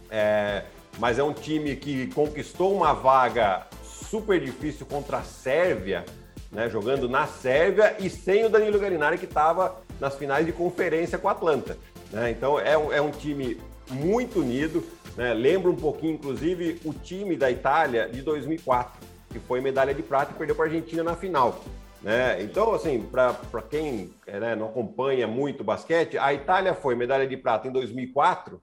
É, 0.09 0.63
mas 0.97 1.19
é 1.19 1.23
um 1.23 1.33
time 1.33 1.75
que 1.75 2.07
conquistou 2.07 2.73
uma 2.73 2.93
vaga 2.93 3.67
super 3.83 4.39
difícil 4.39 4.85
contra 4.85 5.17
a 5.17 5.23
Sérvia, 5.23 6.05
né? 6.49 6.69
Jogando 6.69 7.09
na 7.09 7.27
Sérvia 7.27 7.97
e 7.99 8.09
sem 8.09 8.45
o 8.45 8.49
Danilo 8.49 8.79
Gallinari, 8.79 9.17
que 9.17 9.25
estava 9.25 9.81
nas 9.99 10.15
finais 10.15 10.45
de 10.45 10.53
conferência 10.53 11.17
com 11.17 11.27
a 11.27 11.33
Atlanta. 11.33 11.77
Né? 12.11 12.31
Então 12.31 12.57
é 12.59 12.73
é 12.73 13.01
um 13.01 13.11
time 13.11 13.59
muito 13.91 14.39
unido. 14.39 14.83
Né? 15.19 15.33
Lembra 15.33 15.69
um 15.69 15.75
pouquinho, 15.75 16.13
inclusive, 16.13 16.79
o 16.85 16.93
time 16.93 17.35
da 17.35 17.51
Itália 17.51 18.07
de 18.07 18.21
2004, 18.21 19.05
que 19.29 19.37
foi 19.37 19.59
medalha 19.59 19.93
de 19.93 20.01
prata 20.01 20.31
e 20.31 20.35
perdeu 20.35 20.55
para 20.55 20.63
a 20.63 20.67
Argentina 20.69 21.03
na 21.03 21.13
final. 21.13 21.61
Né? 22.01 22.41
Então, 22.41 22.73
assim, 22.73 23.01
para 23.01 23.35
quem 23.69 24.13
né, 24.25 24.55
não 24.55 24.67
acompanha 24.67 25.27
muito 25.27 25.61
basquete, 25.61 26.17
a 26.17 26.33
Itália 26.33 26.73
foi 26.73 26.95
medalha 26.95 27.27
de 27.27 27.35
prata 27.35 27.67
em 27.67 27.71
2004 27.73 28.61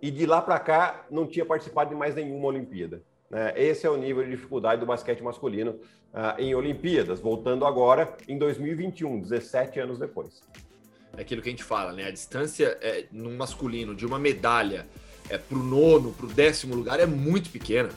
e 0.00 0.10
de 0.10 0.24
lá 0.24 0.40
para 0.40 0.58
cá 0.58 1.04
não 1.10 1.26
tinha 1.26 1.44
participado 1.44 1.90
de 1.90 1.96
mais 1.96 2.14
nenhuma 2.14 2.46
Olimpíada. 2.46 3.02
Né? 3.28 3.52
Esse 3.54 3.86
é 3.86 3.90
o 3.90 3.96
nível 3.98 4.24
de 4.24 4.30
dificuldade 4.30 4.80
do 4.80 4.86
basquete 4.86 5.22
masculino 5.22 5.72
uh, 5.72 6.40
em 6.40 6.54
Olimpíadas, 6.54 7.20
voltando 7.20 7.66
agora 7.66 8.16
em 8.26 8.38
2021, 8.38 9.20
17 9.20 9.80
anos 9.80 9.98
depois. 9.98 10.42
É 11.14 11.20
aquilo 11.20 11.42
que 11.42 11.50
a 11.50 11.52
gente 11.52 11.62
fala, 11.62 11.92
né? 11.92 12.06
A 12.06 12.10
distância 12.10 12.78
é, 12.80 13.04
no 13.12 13.30
masculino 13.32 13.94
de 13.94 14.06
uma 14.06 14.18
medalha 14.18 14.86
é, 15.28 15.38
para 15.38 15.58
o 15.58 15.62
nono, 15.62 16.12
para 16.12 16.26
o 16.26 16.28
décimo 16.28 16.74
lugar 16.74 17.00
é 17.00 17.06
muito 17.06 17.50
pequena. 17.50 17.90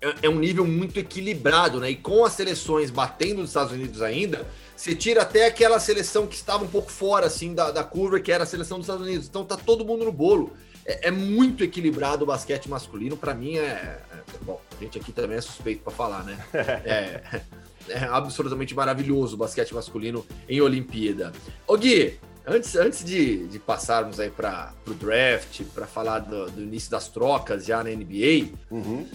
É, 0.00 0.14
é, 0.22 0.28
um 0.28 0.38
nível 0.38 0.66
muito 0.66 0.98
equilibrado, 0.98 1.80
né? 1.80 1.90
E 1.90 1.96
com 1.96 2.24
as 2.24 2.34
seleções 2.34 2.90
batendo 2.90 3.40
nos 3.40 3.50
Estados 3.50 3.72
Unidos 3.72 4.02
ainda, 4.02 4.46
você 4.76 4.94
tira 4.94 5.22
até 5.22 5.46
aquela 5.46 5.80
seleção 5.80 6.26
que 6.26 6.34
estava 6.34 6.64
um 6.64 6.68
pouco 6.68 6.90
fora 6.90 7.26
assim 7.26 7.54
da, 7.54 7.70
da 7.70 7.82
curva, 7.82 8.20
que 8.20 8.30
era 8.30 8.44
a 8.44 8.46
seleção 8.46 8.78
dos 8.78 8.86
Estados 8.86 9.06
Unidos. 9.06 9.26
Então 9.26 9.44
tá 9.44 9.56
todo 9.56 9.84
mundo 9.84 10.04
no 10.04 10.12
bolo. 10.12 10.52
É, 10.84 11.08
é 11.08 11.10
muito 11.10 11.64
equilibrado 11.64 12.24
o 12.24 12.26
basquete 12.26 12.68
masculino. 12.68 13.16
Para 13.16 13.34
mim 13.34 13.56
é, 13.56 13.62
é, 13.62 14.00
Bom, 14.42 14.60
a 14.78 14.84
gente 14.84 14.98
aqui 14.98 15.12
também 15.12 15.38
é 15.38 15.40
suspeito 15.40 15.82
para 15.82 15.92
falar, 15.92 16.22
né? 16.24 16.38
É, 16.84 17.40
é 17.88 17.98
absolutamente 17.98 18.74
maravilhoso 18.74 19.34
o 19.34 19.38
basquete 19.38 19.72
masculino 19.72 20.26
em 20.48 20.60
Olimpíada. 20.60 21.32
Ô 21.66 21.76
Gui, 21.76 22.18
Antes, 22.46 22.76
antes 22.76 23.04
de, 23.04 23.48
de 23.48 23.58
passarmos 23.58 24.20
aí 24.20 24.30
para 24.30 24.72
o 24.86 24.94
draft, 24.94 25.62
para 25.74 25.86
falar 25.86 26.20
do, 26.20 26.48
do, 26.50 26.62
início 26.62 26.90
das 26.90 27.08
trocas 27.08 27.66
já 27.66 27.82
na 27.82 27.90
NBA, 27.90 28.52
uhum. 28.70 29.08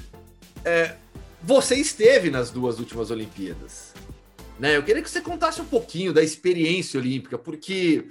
é, 0.66 0.96
você 1.42 1.76
esteve 1.76 2.30
nas 2.30 2.52
duas 2.52 2.78
últimas 2.78 3.10
Olimpíadas. 3.10 3.94
Né? 4.60 4.76
Eu 4.76 4.84
queria 4.84 5.02
que 5.02 5.10
você 5.10 5.22
contasse 5.22 5.62
um 5.62 5.66
pouquinho 5.66 6.12
da 6.12 6.22
experiência 6.22 7.00
olímpica, 7.00 7.38
porque, 7.38 8.06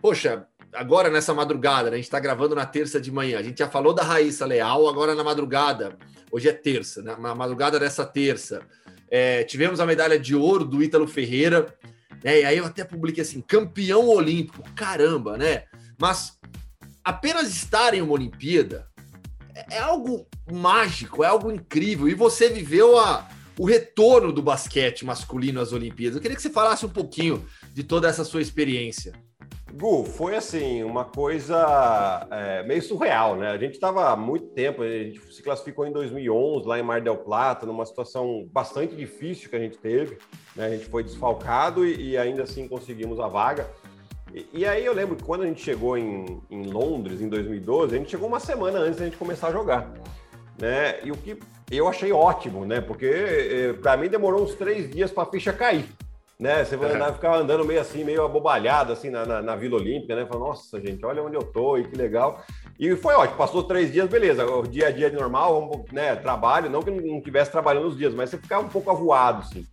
poxa, 0.00 0.46
agora 0.72 1.10
nessa 1.10 1.34
madrugada, 1.34 1.90
né, 1.90 1.94
a 1.94 1.96
gente 1.96 2.04
está 2.04 2.20
gravando 2.20 2.54
na 2.54 2.64
terça 2.64 3.00
de 3.00 3.10
manhã, 3.10 3.40
a 3.40 3.42
gente 3.42 3.58
já 3.58 3.68
falou 3.68 3.92
da 3.92 4.04
Raíssa 4.04 4.46
Leal, 4.46 4.88
agora 4.88 5.14
na 5.16 5.24
madrugada, 5.24 5.98
hoje 6.30 6.48
é 6.48 6.52
terça, 6.52 7.02
na 7.02 7.34
madrugada 7.34 7.80
dessa 7.80 8.06
terça, 8.06 8.62
é, 9.08 9.44
tivemos 9.44 9.80
a 9.80 9.86
medalha 9.86 10.18
de 10.18 10.34
ouro 10.34 10.64
do 10.64 10.82
Ítalo 10.82 11.06
Ferreira. 11.06 11.74
Né? 12.22 12.40
E 12.40 12.44
aí 12.44 12.58
eu 12.58 12.66
até 12.66 12.84
publiquei 12.84 13.22
assim, 13.22 13.40
campeão 13.40 14.08
olímpico, 14.08 14.62
caramba, 14.74 15.36
né? 15.36 15.64
Mas 15.98 16.38
apenas 17.04 17.48
estar 17.48 17.94
em 17.94 18.02
uma 18.02 18.12
Olimpíada 18.12 18.86
é, 19.54 19.76
é 19.76 19.78
algo 19.78 20.26
mágico, 20.50 21.24
é 21.24 21.26
algo 21.26 21.50
incrível. 21.50 22.08
E 22.08 22.14
você 22.14 22.48
viveu 22.48 22.98
a, 22.98 23.28
o 23.58 23.64
retorno 23.64 24.32
do 24.32 24.42
basquete 24.42 25.04
masculino 25.04 25.60
às 25.60 25.72
Olimpíadas. 25.72 26.16
Eu 26.16 26.22
queria 26.22 26.36
que 26.36 26.42
você 26.42 26.50
falasse 26.50 26.84
um 26.84 26.90
pouquinho 26.90 27.44
de 27.72 27.82
toda 27.82 28.08
essa 28.08 28.24
sua 28.24 28.42
experiência. 28.42 29.12
Gu, 29.72 30.04
foi 30.04 30.34
assim, 30.34 30.82
uma 30.82 31.04
coisa 31.04 32.26
é, 32.30 32.62
meio 32.62 32.80
surreal, 32.80 33.36
né? 33.36 33.50
A 33.50 33.58
gente 33.58 33.74
estava 33.74 34.10
há 34.10 34.16
muito 34.16 34.46
tempo, 34.48 34.82
a 34.82 34.88
gente 34.88 35.20
se 35.34 35.42
classificou 35.42 35.86
em 35.86 35.92
2011 35.92 36.66
lá 36.66 36.78
em 36.78 36.82
Mar 36.82 37.00
del 37.00 37.18
Plata, 37.18 37.66
numa 37.66 37.84
situação 37.84 38.48
bastante 38.50 38.94
difícil 38.96 39.50
que 39.50 39.56
a 39.56 39.58
gente 39.58 39.76
teve, 39.76 40.16
né? 40.56 40.66
A 40.66 40.70
gente 40.70 40.86
foi 40.86 41.04
desfalcado 41.04 41.86
e, 41.86 42.10
e 42.10 42.18
ainda 42.18 42.42
assim 42.42 42.66
conseguimos 42.66 43.20
a 43.20 43.28
vaga. 43.28 43.68
E, 44.34 44.46
e, 44.52 44.66
aí 44.66 44.84
eu 44.84 44.92
lembro 44.92 45.16
que 45.16 45.22
quando 45.22 45.42
a 45.42 45.46
gente 45.46 45.62
chegou 45.62 45.96
em, 45.96 46.40
em 46.50 46.66
Londres, 46.66 47.20
em 47.20 47.28
2012, 47.28 47.94
a 47.94 47.98
gente 47.98 48.10
chegou 48.10 48.28
uma 48.28 48.40
semana 48.40 48.78
antes 48.78 48.98
da 48.98 49.04
gente 49.04 49.16
começar 49.16 49.48
a 49.48 49.52
jogar, 49.52 49.92
né? 50.60 51.00
E 51.04 51.10
o 51.10 51.16
que 51.16 51.38
eu 51.70 51.88
achei 51.88 52.12
ótimo, 52.12 52.64
né? 52.64 52.80
Porque 52.80 53.06
eh, 53.06 53.72
para 53.80 53.96
mim 53.96 54.08
demorou 54.08 54.42
uns 54.42 54.54
três 54.54 54.90
dias 54.90 55.10
para 55.10 55.22
a 55.24 55.26
ficha 55.26 55.52
cair 55.52 55.88
né? 56.38 56.64
Você 56.64 56.76
vai 56.76 56.92
andar, 56.92 57.14
ficar 57.14 57.34
andando 57.34 57.64
meio 57.64 57.80
assim, 57.80 58.04
meio 58.04 58.24
abobalhado 58.24 58.92
assim 58.92 59.08
na, 59.08 59.24
na, 59.24 59.42
na 59.42 59.56
Vila 59.56 59.76
Olímpica, 59.76 60.14
né? 60.14 60.26
Fala, 60.26 60.40
nossa, 60.40 60.80
gente, 60.80 61.04
olha 61.04 61.22
onde 61.22 61.34
eu 61.34 61.42
tô 61.42 61.78
e 61.78 61.84
que 61.84 61.96
legal. 61.96 62.42
E 62.78 62.94
foi 62.94 63.14
ótimo, 63.14 63.38
passou 63.38 63.64
três 63.64 63.90
dias, 63.90 64.08
beleza. 64.08 64.46
O 64.46 64.66
dia 64.66 64.88
a 64.88 64.90
dia 64.90 65.10
de 65.10 65.16
normal, 65.16 65.84
né? 65.90 66.14
Trabalho, 66.16 66.68
não 66.68 66.82
que 66.82 66.90
não 66.90 67.18
estivesse 67.18 67.50
trabalhando 67.50 67.88
os 67.88 67.96
dias, 67.96 68.12
mas 68.12 68.30
você 68.30 68.36
ficava 68.36 68.64
um 68.64 68.68
pouco 68.68 68.90
avoado, 68.90 69.40
assim. 69.40 69.66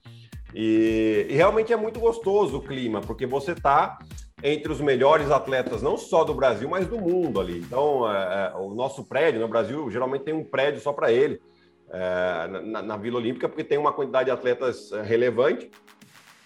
E, 0.53 1.27
e, 1.29 1.33
realmente 1.33 1.73
é 1.73 1.75
muito 1.75 1.99
gostoso 1.99 2.57
o 2.57 2.61
clima, 2.61 3.01
porque 3.01 3.25
você 3.25 3.55
tá 3.55 3.97
entre 4.41 4.71
os 4.71 4.81
melhores 4.81 5.31
atletas, 5.31 5.81
não 5.81 5.97
só 5.97 6.23
do 6.23 6.33
Brasil, 6.33 6.69
mas 6.69 6.85
do 6.87 6.99
mundo 6.99 7.39
ali. 7.39 7.59
Então, 7.59 8.09
é, 8.11 8.51
é 8.53 8.57
o 8.57 8.73
nosso 8.73 9.03
prédio 9.03 9.39
no 9.39 9.47
Brasil 9.47 9.89
geralmente 9.89 10.23
tem 10.23 10.33
um 10.33 10.43
prédio 10.43 10.81
só 10.81 10.91
para 10.91 11.11
ele. 11.11 11.41
É, 11.89 12.47
na, 12.47 12.81
na, 12.81 12.97
Vila 12.97 13.17
Olímpica, 13.17 13.47
porque 13.47 13.63
tem 13.63 13.77
uma 13.77 13.93
quantidade 13.93 14.25
de 14.25 14.31
atletas 14.31 14.91
é, 14.91 15.03
relevante 15.03 15.69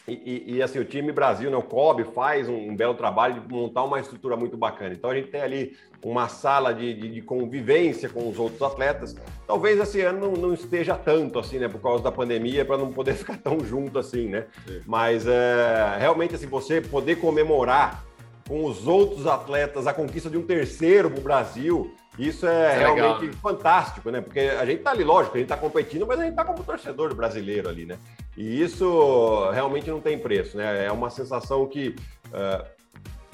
e, 0.07 0.13
e, 0.13 0.55
e, 0.55 0.63
assim, 0.63 0.79
o 0.79 0.85
time 0.85 1.11
Brasil, 1.11 1.51
né, 1.51 1.57
o 1.57 1.61
COB, 1.61 2.05
faz 2.05 2.47
um, 2.47 2.55
um, 2.55 2.73
belo 2.73 2.93
trabalho 2.93 3.41
de 3.41 3.53
montar 3.53 3.83
uma 3.83 3.99
estrutura 3.99 4.37
muito 4.37 4.55
bacana. 4.55 4.93
Então 4.93 5.09
a 5.09 5.15
gente 5.15 5.27
tem 5.27 5.41
ali 5.41 5.75
uma 6.01 6.29
sala 6.29 6.73
de, 6.73 6.93
de, 6.93 7.09
de 7.09 7.21
convivência 7.21 8.07
com 8.07 8.29
os 8.29 8.39
outros 8.39 8.61
atletas. 8.61 9.17
Talvez 9.45 9.77
esse 9.77 9.99
ano 9.99 10.21
não, 10.21 10.31
não, 10.31 10.53
esteja 10.53 10.95
tanto 10.95 11.39
assim, 11.39 11.59
né? 11.59 11.67
Por 11.67 11.81
causa 11.81 12.01
da 12.01 12.11
pandemia, 12.11 12.63
para 12.63 12.77
não 12.77 12.93
poder 12.93 13.15
ficar 13.19 13.37
tão 13.37 13.59
junto 13.59 13.99
assim, 13.99 14.29
né? 14.29 14.45
Sim. 14.65 14.81
Mas 14.85 15.27
é, 15.27 15.97
realmente, 15.99 16.35
assim, 16.35 16.47
você 16.47 16.79
poder 16.79 17.17
comemorar 17.17 18.05
com 18.47 18.63
os 18.63 18.87
outros 18.87 19.27
atletas 19.27 19.87
a 19.87 19.93
conquista 19.93 20.29
de 20.29 20.37
um 20.37 20.43
terceiro 20.43 21.11
para 21.11 21.19
o 21.19 21.23
Brasil 21.23 21.93
isso 22.17 22.47
é, 22.47 22.73
é 22.73 22.77
realmente 22.79 23.25
legal. 23.25 23.39
fantástico, 23.41 24.09
né? 24.09 24.21
Porque 24.21 24.39
a 24.39 24.65
gente 24.65 24.81
tá 24.81 24.91
ali, 24.91 25.03
lógico, 25.03 25.35
a 25.35 25.39
gente 25.39 25.49
tá 25.49 25.57
competindo, 25.57 26.05
mas 26.07 26.19
a 26.19 26.23
gente 26.23 26.33
tá 26.33 26.43
como 26.43 26.63
torcedor 26.63 27.13
brasileiro 27.13 27.69
ali, 27.69 27.85
né? 27.85 27.97
E 28.37 28.61
isso 28.61 29.49
realmente 29.51 29.89
não 29.89 29.99
tem 29.99 30.19
preço, 30.19 30.57
né? 30.57 30.85
É 30.85 30.91
uma 30.91 31.09
sensação 31.09 31.65
que 31.65 31.95
uh, 32.27 32.65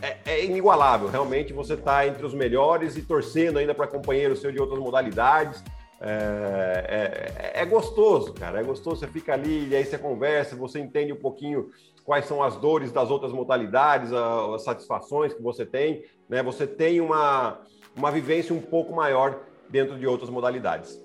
é, 0.01 0.17
é 0.25 0.45
inigualável. 0.45 1.09
Realmente 1.09 1.53
você 1.53 1.73
está 1.73 2.07
entre 2.07 2.25
os 2.25 2.33
melhores 2.33 2.95
e 2.95 3.01
torcendo 3.01 3.59
ainda 3.59 3.75
para 3.75 3.85
companheiro 3.85 4.35
seu 4.35 4.51
de 4.51 4.59
outras 4.59 4.79
modalidades. 4.79 5.63
É, 5.99 7.53
é, 7.55 7.61
é, 7.61 7.65
gostoso, 7.65 8.33
cara. 8.33 8.59
É 8.59 8.63
gostoso. 8.63 8.97
Você 8.97 9.07
fica 9.07 9.33
ali 9.33 9.69
e 9.69 9.75
aí 9.75 9.85
você 9.85 9.97
conversa, 9.97 10.55
você 10.55 10.79
entende 10.79 11.13
um 11.13 11.19
pouquinho 11.19 11.69
quais 12.03 12.25
são 12.25 12.43
as 12.43 12.57
dores 12.57 12.91
das 12.91 13.09
outras 13.09 13.31
modalidades, 13.31 14.11
as 14.11 14.63
satisfações 14.63 15.33
que 15.33 15.41
você 15.41 15.65
tem. 15.65 16.03
Né? 16.27 16.43
Você 16.43 16.67
tem 16.67 16.99
uma, 16.99 17.61
uma 17.95 18.11
vivência 18.11 18.53
um 18.53 18.61
pouco 18.61 18.93
maior 18.93 19.39
dentro 19.69 19.97
de 19.97 20.05
outras 20.05 20.29
modalidades. 20.29 21.01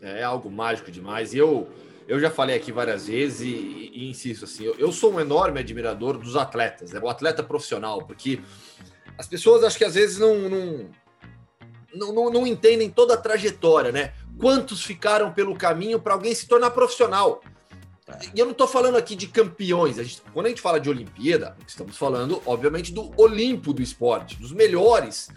É 0.00 0.22
algo 0.22 0.48
mágico 0.48 0.92
demais. 0.92 1.34
E 1.34 1.38
eu, 1.38 1.66
eu 2.06 2.20
já 2.20 2.30
falei 2.30 2.56
aqui 2.56 2.70
várias 2.70 3.06
vezes 3.06 3.40
e, 3.40 3.90
e 3.92 4.10
insisto 4.10 4.44
assim, 4.44 4.64
eu, 4.64 4.74
eu, 4.78 4.92
sou 4.92 5.12
um 5.12 5.20
enorme 5.20 5.60
admirador 5.60 6.18
dos 6.18 6.36
atletas, 6.36 6.92
né? 6.92 7.00
o 7.02 7.08
atleta 7.08 7.42
profissional, 7.42 8.04
porque 8.04 8.40
as 9.18 9.26
pessoas 9.26 9.64
acho 9.64 9.78
que 9.78 9.84
às 9.84 9.94
vezes 9.94 10.18
não, 10.18 10.48
não, 10.48 10.90
não, 11.94 12.12
não, 12.12 12.30
não 12.30 12.46
entendem 12.46 12.90
toda 12.90 13.14
a 13.14 13.16
trajetória, 13.18 13.92
né? 13.92 14.12
Quantos 14.38 14.82
ficaram 14.82 15.32
pelo 15.32 15.56
caminho 15.56 16.00
para 16.00 16.14
alguém 16.14 16.34
se 16.34 16.46
tornar 16.46 16.70
profissional? 16.70 17.40
E 18.34 18.38
eu 18.38 18.44
não 18.44 18.52
estou 18.52 18.66
falando 18.66 18.96
aqui 18.96 19.14
de 19.16 19.28
campeões. 19.28 19.98
A 19.98 20.02
gente, 20.02 20.20
quando 20.32 20.46
a 20.46 20.48
gente 20.50 20.60
fala 20.60 20.78
de 20.78 20.90
Olimpíada, 20.90 21.56
estamos 21.66 21.96
falando, 21.96 22.42
obviamente, 22.44 22.92
do 22.92 23.12
Olimpo 23.16 23.72
do 23.72 23.80
esporte, 23.80 24.36
dos 24.36 24.52
melhores. 24.52 25.28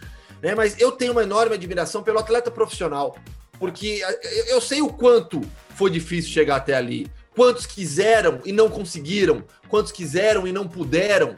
Né? 0.42 0.54
Mas 0.54 0.80
eu 0.80 0.92
tenho 0.92 1.14
uma 1.14 1.24
enorme 1.24 1.56
admiração 1.56 2.04
pelo 2.04 2.20
atleta 2.20 2.52
profissional, 2.52 3.16
porque 3.58 4.02
eu 4.48 4.60
sei 4.60 4.82
o 4.82 4.90
quanto 4.90 5.42
foi 5.78 5.92
difícil 5.92 6.32
chegar 6.32 6.56
até 6.56 6.74
ali. 6.76 7.08
Quantos 7.36 7.68
quiseram 7.68 8.42
e 8.44 8.52
não 8.52 8.68
conseguiram, 8.68 9.44
quantos 9.70 9.92
quiseram 9.92 10.48
e 10.48 10.52
não 10.52 10.68
puderam. 10.68 11.36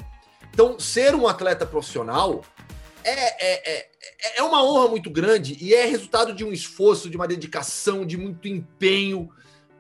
Então, 0.54 0.80
ser 0.80 1.14
um 1.14 1.28
atleta 1.28 1.66
profissional 1.66 2.42
é, 3.04 3.12
é, 3.12 3.80
é, 3.80 3.90
é 4.38 4.44
uma 4.44 4.64
honra 4.64 4.88
muito 4.88 5.10
grande 5.10 5.58
e 5.60 5.74
é 5.74 5.86
resultado 5.86 6.34
de 6.34 6.46
um 6.46 6.54
esforço, 6.54 7.10
de 7.10 7.18
uma 7.18 7.28
dedicação, 7.28 8.06
de 8.06 8.18
muito 8.18 8.48
empenho 8.48 9.30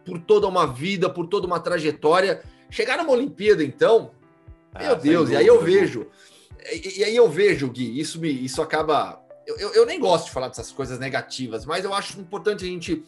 por 0.05 0.19
toda 0.19 0.45
uma 0.45 0.67
vida, 0.67 1.09
por 1.09 1.27
toda 1.27 1.47
uma 1.47 1.59
trajetória. 1.59 2.43
Chegar 2.69 2.97
numa 2.97 3.11
Olimpíada, 3.11 3.63
então, 3.63 4.11
ah, 4.73 4.79
meu 4.79 4.95
Deus, 4.97 5.29
e 5.29 5.37
aí 5.37 5.47
eu 5.47 5.61
vejo. 5.61 6.07
E, 6.71 6.99
e, 6.99 7.03
aí 7.03 7.15
eu 7.15 7.29
vejo, 7.29 7.69
Gui, 7.69 7.97
isso 7.97 8.19
me 8.19 8.29
isso 8.29 8.61
acaba. 8.61 9.23
Eu, 9.47 9.57
eu, 9.57 9.73
eu, 9.73 9.85
nem 9.85 9.99
gosto 9.99 10.25
de 10.25 10.31
falar 10.31 10.49
dessas 10.49 10.71
coisas 10.71 10.99
negativas, 10.99 11.65
mas 11.65 11.83
eu 11.83 11.93
acho 11.93 12.19
importante 12.19 12.65
a 12.65 12.67
gente 12.67 13.03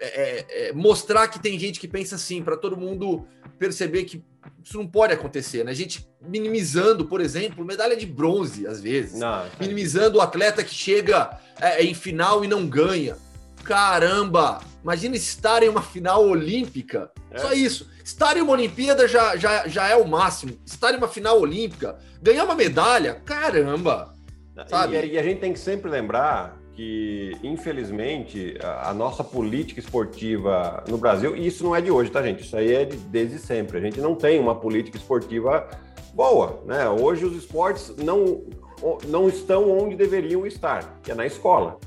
é, 0.00 0.06
é, 0.06 0.68
é, 0.68 0.72
mostrar 0.72 1.28
que 1.28 1.38
tem 1.38 1.58
gente 1.58 1.78
que 1.78 1.88
pensa 1.88 2.16
assim, 2.16 2.42
para 2.42 2.56
todo 2.56 2.76
mundo 2.76 3.26
perceber 3.58 4.04
que 4.04 4.24
isso 4.62 4.76
não 4.76 4.86
pode 4.86 5.12
acontecer, 5.12 5.64
né? 5.64 5.70
A 5.70 5.74
gente 5.74 6.08
minimizando, 6.20 7.06
por 7.06 7.20
exemplo, 7.20 7.64
medalha 7.64 7.96
de 7.96 8.06
bronze, 8.06 8.66
às 8.66 8.80
vezes. 8.80 9.18
Não, 9.18 9.44
minimizando 9.60 10.18
o 10.18 10.20
atleta 10.20 10.64
que 10.64 10.74
chega 10.74 11.38
é, 11.60 11.82
em 11.82 11.94
final 11.94 12.44
e 12.44 12.48
não 12.48 12.66
ganha. 12.66 13.16
Caramba! 13.62 14.60
Imagina 14.82 15.16
estar 15.16 15.62
em 15.62 15.68
uma 15.68 15.80
final 15.80 16.26
olímpica. 16.26 17.10
É. 17.30 17.38
Só 17.38 17.52
isso. 17.52 17.88
Estar 18.04 18.36
em 18.36 18.42
uma 18.42 18.52
Olimpíada 18.52 19.08
já, 19.08 19.34
já, 19.36 19.66
já 19.66 19.88
é 19.88 19.96
o 19.96 20.06
máximo. 20.06 20.58
Estar 20.66 20.92
em 20.92 20.98
uma 20.98 21.08
final 21.08 21.40
olímpica, 21.40 21.98
ganhar 22.20 22.44
uma 22.44 22.54
medalha, 22.54 23.14
caramba! 23.24 24.14
Sabe? 24.68 24.96
E, 24.96 25.14
e 25.14 25.18
a 25.18 25.22
gente 25.22 25.40
tem 25.40 25.52
que 25.52 25.58
sempre 25.58 25.90
lembrar 25.90 26.62
que, 26.74 27.36
infelizmente, 27.42 28.58
a, 28.62 28.90
a, 28.90 28.94
nossa 28.94 29.22
política 29.22 29.80
esportiva 29.80 30.82
no 30.88 30.98
Brasil, 30.98 31.36
e 31.36 31.46
isso 31.46 31.62
não 31.62 31.74
é 31.74 31.80
de 31.80 31.90
hoje, 31.90 32.10
tá, 32.10 32.22
gente? 32.22 32.42
Isso 32.42 32.56
aí 32.56 32.72
é 32.72 32.84
de, 32.84 32.96
desde 32.96 33.38
sempre. 33.38 33.78
A 33.78 33.80
gente 33.80 34.00
não 34.00 34.14
tem 34.14 34.40
uma 34.40 34.54
política 34.54 34.96
esportiva 34.96 35.68
boa, 36.12 36.62
né? 36.66 36.88
Hoje 36.88 37.24
os 37.24 37.36
esportes 37.36 37.94
não, 37.96 38.42
não 39.06 39.28
estão 39.28 39.70
onde 39.70 39.96
deveriam 39.96 40.46
estar, 40.46 41.00
que 41.02 41.10
é 41.10 41.14
na 41.14 41.26
escola, 41.26 41.78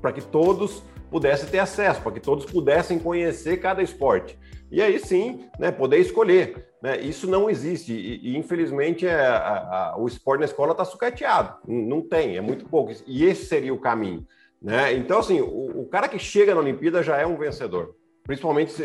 para 0.00 0.12
que 0.12 0.20
todos 0.20 0.82
pudessem 1.10 1.48
ter 1.48 1.58
acesso, 1.58 2.00
para 2.00 2.12
que 2.12 2.20
todos 2.20 2.44
pudessem 2.46 2.98
conhecer 2.98 3.58
cada 3.58 3.82
esporte. 3.82 4.38
E 4.70 4.80
aí 4.80 4.98
sim, 4.98 5.46
né, 5.58 5.70
poder 5.70 5.98
escolher. 5.98 6.68
Né? 6.82 7.00
Isso 7.00 7.28
não 7.28 7.50
existe 7.50 7.92
e, 7.92 8.30
e 8.30 8.36
infelizmente 8.36 9.06
é, 9.06 9.14
a, 9.14 9.92
a, 9.92 9.96
o 9.98 10.06
esporte 10.06 10.40
na 10.40 10.46
escola 10.46 10.72
está 10.72 10.84
sucateado, 10.84 11.56
não 11.66 12.00
tem, 12.00 12.36
é 12.36 12.40
muito 12.40 12.64
pouco. 12.66 12.92
E 13.06 13.24
esse 13.24 13.46
seria 13.46 13.74
o 13.74 13.80
caminho. 13.80 14.26
Né? 14.62 14.94
Então, 14.94 15.18
assim, 15.18 15.40
o, 15.40 15.80
o 15.80 15.86
cara 15.86 16.08
que 16.08 16.18
chega 16.18 16.54
na 16.54 16.60
Olimpíada 16.60 17.02
já 17.02 17.16
é 17.16 17.26
um 17.26 17.36
vencedor 17.36 17.94
principalmente 18.30 18.80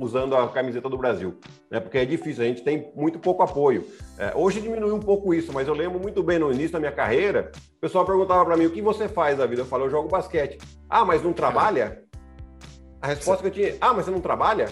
usando 0.00 0.34
a 0.34 0.48
camiseta 0.48 0.88
do 0.88 0.96
Brasil, 0.96 1.36
né? 1.70 1.80
Porque 1.80 1.98
é 1.98 2.04
difícil, 2.06 2.42
a 2.42 2.46
gente 2.46 2.62
tem 2.62 2.90
muito 2.94 3.18
pouco 3.18 3.42
apoio. 3.42 3.86
É, 4.18 4.32
hoje 4.34 4.58
diminuiu 4.58 4.94
um 4.94 5.00
pouco 5.00 5.34
isso, 5.34 5.52
mas 5.52 5.68
eu 5.68 5.74
lembro 5.74 6.00
muito 6.00 6.22
bem 6.22 6.38
no 6.38 6.50
início 6.50 6.72
da 6.72 6.78
minha 6.78 6.92
carreira, 6.92 7.52
o 7.76 7.80
pessoal 7.80 8.06
perguntava 8.06 8.42
para 8.46 8.56
mim 8.56 8.64
o 8.64 8.70
que 8.70 8.80
você 8.80 9.06
faz 9.06 9.36
da 9.36 9.44
vida. 9.44 9.60
Eu 9.60 9.66
falei, 9.66 9.86
eu 9.86 9.90
jogo 9.90 10.08
basquete. 10.08 10.56
Ah, 10.88 11.04
mas 11.04 11.22
não 11.22 11.34
trabalha? 11.34 12.04
A 13.02 13.08
resposta 13.08 13.42
que 13.42 13.48
eu 13.48 13.52
tinha, 13.52 13.76
ah, 13.82 13.92
mas 13.92 14.06
você 14.06 14.10
não 14.10 14.20
trabalha? 14.20 14.66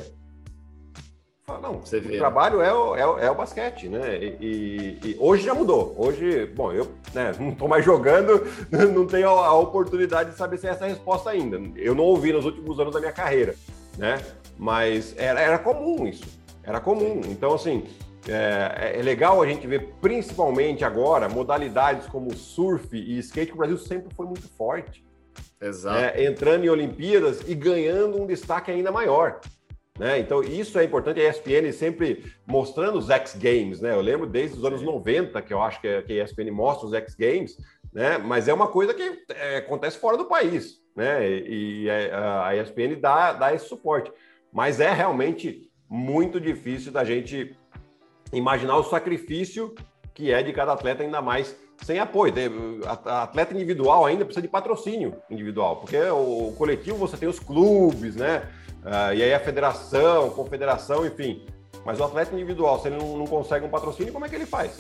Fala, 1.47 1.61
não, 1.61 1.81
Você 1.81 1.99
o 1.99 2.17
trabalho 2.17 2.63
é 2.63 2.73
o, 2.73 2.97
é, 2.97 3.07
o, 3.07 3.19
é 3.19 3.31
o 3.31 3.35
basquete, 3.35 3.87
né? 3.87 4.17
E, 4.17 4.37
e, 4.41 5.09
e, 5.11 5.17
hoje 5.19 5.45
já 5.45 5.53
mudou. 5.53 5.95
Hoje, 5.99 6.47
bom, 6.47 6.73
eu 6.73 6.89
né, 7.13 7.33
não 7.39 7.51
estou 7.51 7.69
mais 7.69 7.85
jogando, 7.85 8.47
não 8.73 9.07
tenho 9.07 9.29
a, 9.29 9.49
a, 9.49 9.55
oportunidade 9.55 10.31
de 10.31 10.39
saber 10.39 10.57
se 10.57 10.67
é 10.67 10.71
essa 10.71 10.87
a 10.87 10.89
resposta 10.89 11.29
ainda. 11.29 11.61
Eu 11.77 11.95
não 11.95 12.05
ouvi 12.05 12.33
nos 12.33 12.47
últimos 12.47 12.81
anos 12.81 12.95
da 12.95 13.01
minha 13.01 13.13
carreira, 13.13 13.55
né? 13.99 14.25
Mas 14.57 15.15
era, 15.19 15.39
era 15.39 15.59
comum 15.59 16.07
isso, 16.07 16.25
era 16.63 16.81
comum. 16.81 17.21
Então, 17.27 17.53
assim, 17.53 17.85
é, 18.27 18.95
é, 18.99 19.03
legal 19.03 19.43
a 19.43 19.47
gente 19.47 19.67
ver, 19.67 19.93
principalmente 20.01 20.83
agora, 20.83 21.29
modalidades 21.29 22.07
como 22.07 22.35
surf 22.35 22.97
e 22.97 23.19
skate, 23.19 23.49
que 23.49 23.55
o 23.55 23.59
Brasil 23.59 23.77
sempre 23.77 24.15
foi 24.15 24.25
muito 24.25 24.49
forte. 24.57 25.05
Exato. 25.61 26.01
Né? 26.01 26.25
Entrando 26.25 26.65
em 26.65 26.71
Olimpíadas 26.71 27.43
e 27.47 27.55
ganhando 27.55 28.19
um 28.21 28.27
destaque 28.27 28.71
ainda 28.71 28.91
maior. 28.91 29.41
Né? 29.99 30.19
Então, 30.19 30.43
isso 30.43 30.77
é 30.79 30.85
importante, 30.85 31.21
a 31.21 31.29
ESPN 31.29 31.71
sempre 31.73 32.35
mostrando 32.47 32.99
os 32.99 33.11
X 33.11 33.37
Games, 33.37 33.81
né? 33.81 33.93
Eu 33.93 34.01
lembro 34.01 34.27
desde 34.27 34.59
os 34.59 34.65
anos 34.65 34.83
90 34.83 35.41
que 35.41 35.55
eu 35.55 35.63
acho 35.63 35.81
que, 35.81 35.87
a 35.87 36.25
ESPN 36.25 36.51
mostra 36.51 36.87
os 36.87 36.93
X 36.93 37.15
Games, 37.15 37.57
né? 37.93 38.19
Mas 38.19 38.49
é 38.49 38.53
uma 38.53 38.67
coisa 38.67 38.93
que 38.93 39.25
é, 39.29 39.59
acontece 39.59 39.97
fora 39.99 40.17
do 40.17 40.25
país, 40.25 40.81
né? 40.97 41.29
E, 41.31 41.85
e 41.85 41.91
a 41.91 42.57
ESPN 42.57 42.99
dá, 43.01 43.33
dá 43.35 43.55
esse 43.55 43.69
suporte. 43.69 44.13
Mas 44.53 44.81
é 44.81 44.93
realmente 44.93 45.71
muito 45.89 46.41
difícil 46.41 46.91
da 46.91 47.05
gente 47.05 47.57
imaginar 48.33 48.77
o 48.77 48.85
sacrifício 48.85 49.75
que 50.13 50.33
é 50.33 50.43
de 50.43 50.53
cada 50.53 50.73
atleta, 50.73 51.03
ainda 51.03 51.21
mais 51.21 51.57
sem 51.83 51.99
apoio. 51.99 52.33
A 53.07 53.23
atleta 53.25 53.55
individual 53.55 54.05
ainda 54.07 54.25
precisa 54.25 54.43
de 54.43 54.49
patrocínio 54.49 55.17
individual, 55.31 55.77
porque 55.77 55.99
o 55.99 56.53
coletivo 56.57 56.97
você 56.97 57.17
tem 57.17 57.29
os 57.29 57.39
clubes, 57.39 58.17
né? 58.17 58.49
Uh, 58.85 59.15
e 59.15 59.23
aí 59.23 59.33
a 59.33 59.41
federação, 59.41 60.31
confederação, 60.31 61.07
enfim. 61.07 61.43
Mas 61.85 62.01
o 62.01 62.05
atleta 62.05 62.35
individual, 62.35 62.81
se 62.81 62.89
ele 62.89 62.97
não, 62.97 63.27
consegue 63.27 63.65
um 63.65 63.69
patrocínio, 63.69 64.13
como 64.13 64.25
é 64.25 64.29
que 64.29 64.35
ele 64.35 64.47
faz? 64.47 64.73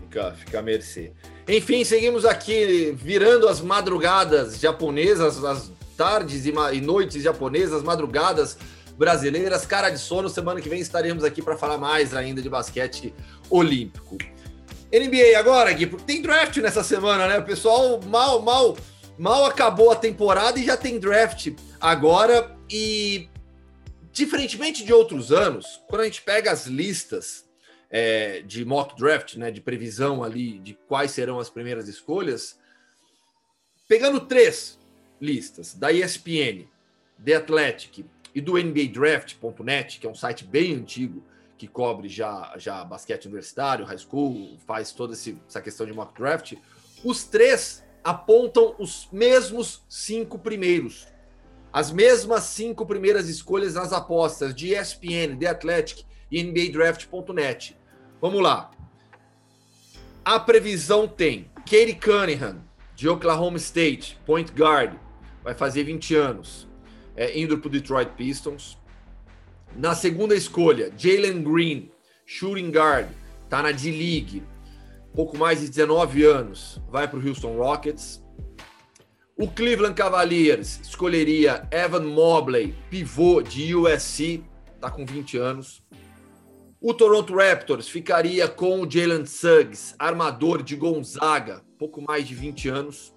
Fica, 0.00 0.32
fica 0.32 0.58
à 0.58 0.62
mercê. 0.62 1.12
Enfim, 1.48 1.84
seguimos 1.84 2.24
aqui 2.24 2.92
virando 2.96 3.48
as 3.48 3.60
madrugadas 3.60 4.58
japonesas, 4.58 5.42
as 5.44 5.70
tardes 5.96 6.46
e 6.46 6.80
noites 6.80 7.22
japonesas, 7.22 7.82
madrugadas 7.82 8.56
brasileiras, 8.96 9.66
cara 9.66 9.90
de 9.90 9.98
sono. 9.98 10.28
Semana 10.28 10.60
que 10.60 10.68
vem 10.68 10.80
estaremos 10.80 11.24
aqui 11.24 11.42
para 11.42 11.56
falar 11.56 11.78
mais 11.78 12.14
ainda 12.14 12.40
de 12.40 12.48
basquete 12.48 13.14
olímpico. 13.50 14.16
NBA 14.92 15.38
agora, 15.38 15.72
Gui, 15.72 15.86
porque 15.86 16.04
tem 16.04 16.22
draft 16.22 16.56
nessa 16.58 16.84
semana, 16.84 17.26
né? 17.26 17.38
O 17.38 17.44
pessoal 17.44 18.00
mal, 18.02 18.40
mal, 18.42 18.76
mal 19.18 19.44
acabou 19.46 19.90
a 19.90 19.96
temporada 19.96 20.58
e 20.58 20.64
já 20.64 20.76
tem 20.76 20.98
draft 20.98 21.52
agora. 21.80 22.56
E, 22.70 23.28
diferentemente 24.12 24.84
de 24.84 24.92
outros 24.92 25.32
anos, 25.32 25.82
quando 25.88 26.02
a 26.02 26.04
gente 26.04 26.22
pega 26.22 26.50
as 26.50 26.66
listas 26.66 27.44
é, 27.90 28.42
de 28.42 28.64
mock 28.64 28.96
draft, 28.96 29.36
né, 29.36 29.50
de 29.50 29.60
previsão 29.60 30.22
ali 30.22 30.58
de 30.58 30.74
quais 30.88 31.10
serão 31.10 31.38
as 31.38 31.50
primeiras 31.50 31.88
escolhas, 31.88 32.58
pegando 33.86 34.20
três 34.20 34.78
listas 35.20 35.74
da 35.74 35.92
ESPN, 35.92 36.66
The 37.24 37.34
Athletic 37.34 38.04
e 38.34 38.40
do 38.40 38.54
NBA 38.54 38.88
Draft.net, 38.92 40.00
que 40.00 40.06
é 40.06 40.10
um 40.10 40.14
site 40.14 40.44
bem 40.44 40.74
antigo 40.74 41.22
que 41.56 41.68
cobre 41.68 42.08
já, 42.08 42.52
já 42.56 42.84
basquete 42.84 43.26
universitário, 43.26 43.84
high 43.84 43.98
school, 43.98 44.58
faz 44.66 44.92
toda 44.92 45.14
essa 45.14 45.60
questão 45.60 45.86
de 45.86 45.92
mock 45.92 46.14
draft, 46.18 46.54
os 47.04 47.24
três 47.24 47.84
apontam 48.02 48.74
os 48.78 49.08
mesmos 49.12 49.82
cinco 49.88 50.38
primeiros. 50.38 51.06
As 51.72 51.90
mesmas 51.90 52.44
cinco 52.44 52.86
primeiras 52.86 53.28
escolhas 53.28 53.74
nas 53.74 53.92
apostas 53.92 54.54
de 54.54 54.74
ESPN, 54.74 55.36
The 55.38 55.48
Athletic 55.48 56.04
e 56.30 56.42
NBA 56.42 56.70
Draft.net. 56.72 57.76
Vamos 58.20 58.42
lá. 58.42 58.70
A 60.24 60.38
previsão 60.38 61.08
tem 61.08 61.50
Katie 61.66 61.94
Cunningham, 61.94 62.62
de 62.94 63.08
Oklahoma 63.08 63.56
State, 63.56 64.18
point 64.24 64.52
guard, 64.52 64.94
vai 65.42 65.54
fazer 65.54 65.84
20 65.84 66.14
anos, 66.14 66.68
é, 67.16 67.38
indo 67.38 67.58
para 67.58 67.68
o 67.68 67.70
Detroit 67.70 68.10
Pistons. 68.16 68.78
Na 69.76 69.92
segunda 69.92 70.36
escolha, 70.36 70.92
Jalen 70.96 71.42
Green, 71.42 71.90
shooting 72.24 72.70
guard, 72.70 73.08
tá 73.48 73.60
na 73.60 73.72
D-League, 73.72 74.44
pouco 75.12 75.36
mais 75.36 75.60
de 75.60 75.68
19 75.68 76.24
anos, 76.24 76.80
vai 76.88 77.08
para 77.08 77.18
o 77.18 77.26
Houston 77.26 77.56
Rockets. 77.56 78.22
O 79.36 79.48
Cleveland 79.48 79.94
Cavaliers 79.94 80.78
escolheria 80.80 81.66
Evan 81.72 82.04
Mobley, 82.04 82.72
pivô 82.88 83.42
de 83.42 83.74
USC, 83.74 84.44
tá 84.80 84.88
com 84.88 85.04
20 85.04 85.38
anos. 85.38 85.82
O 86.80 86.94
Toronto 86.94 87.34
Raptors 87.34 87.88
ficaria 87.88 88.46
com 88.46 88.80
o 88.80 88.88
Jalen 88.88 89.26
Suggs, 89.26 89.96
armador 89.98 90.62
de 90.62 90.76
Gonzaga, 90.76 91.62
pouco 91.80 92.00
mais 92.00 92.28
de 92.28 92.34
20 92.36 92.68
anos. 92.68 93.12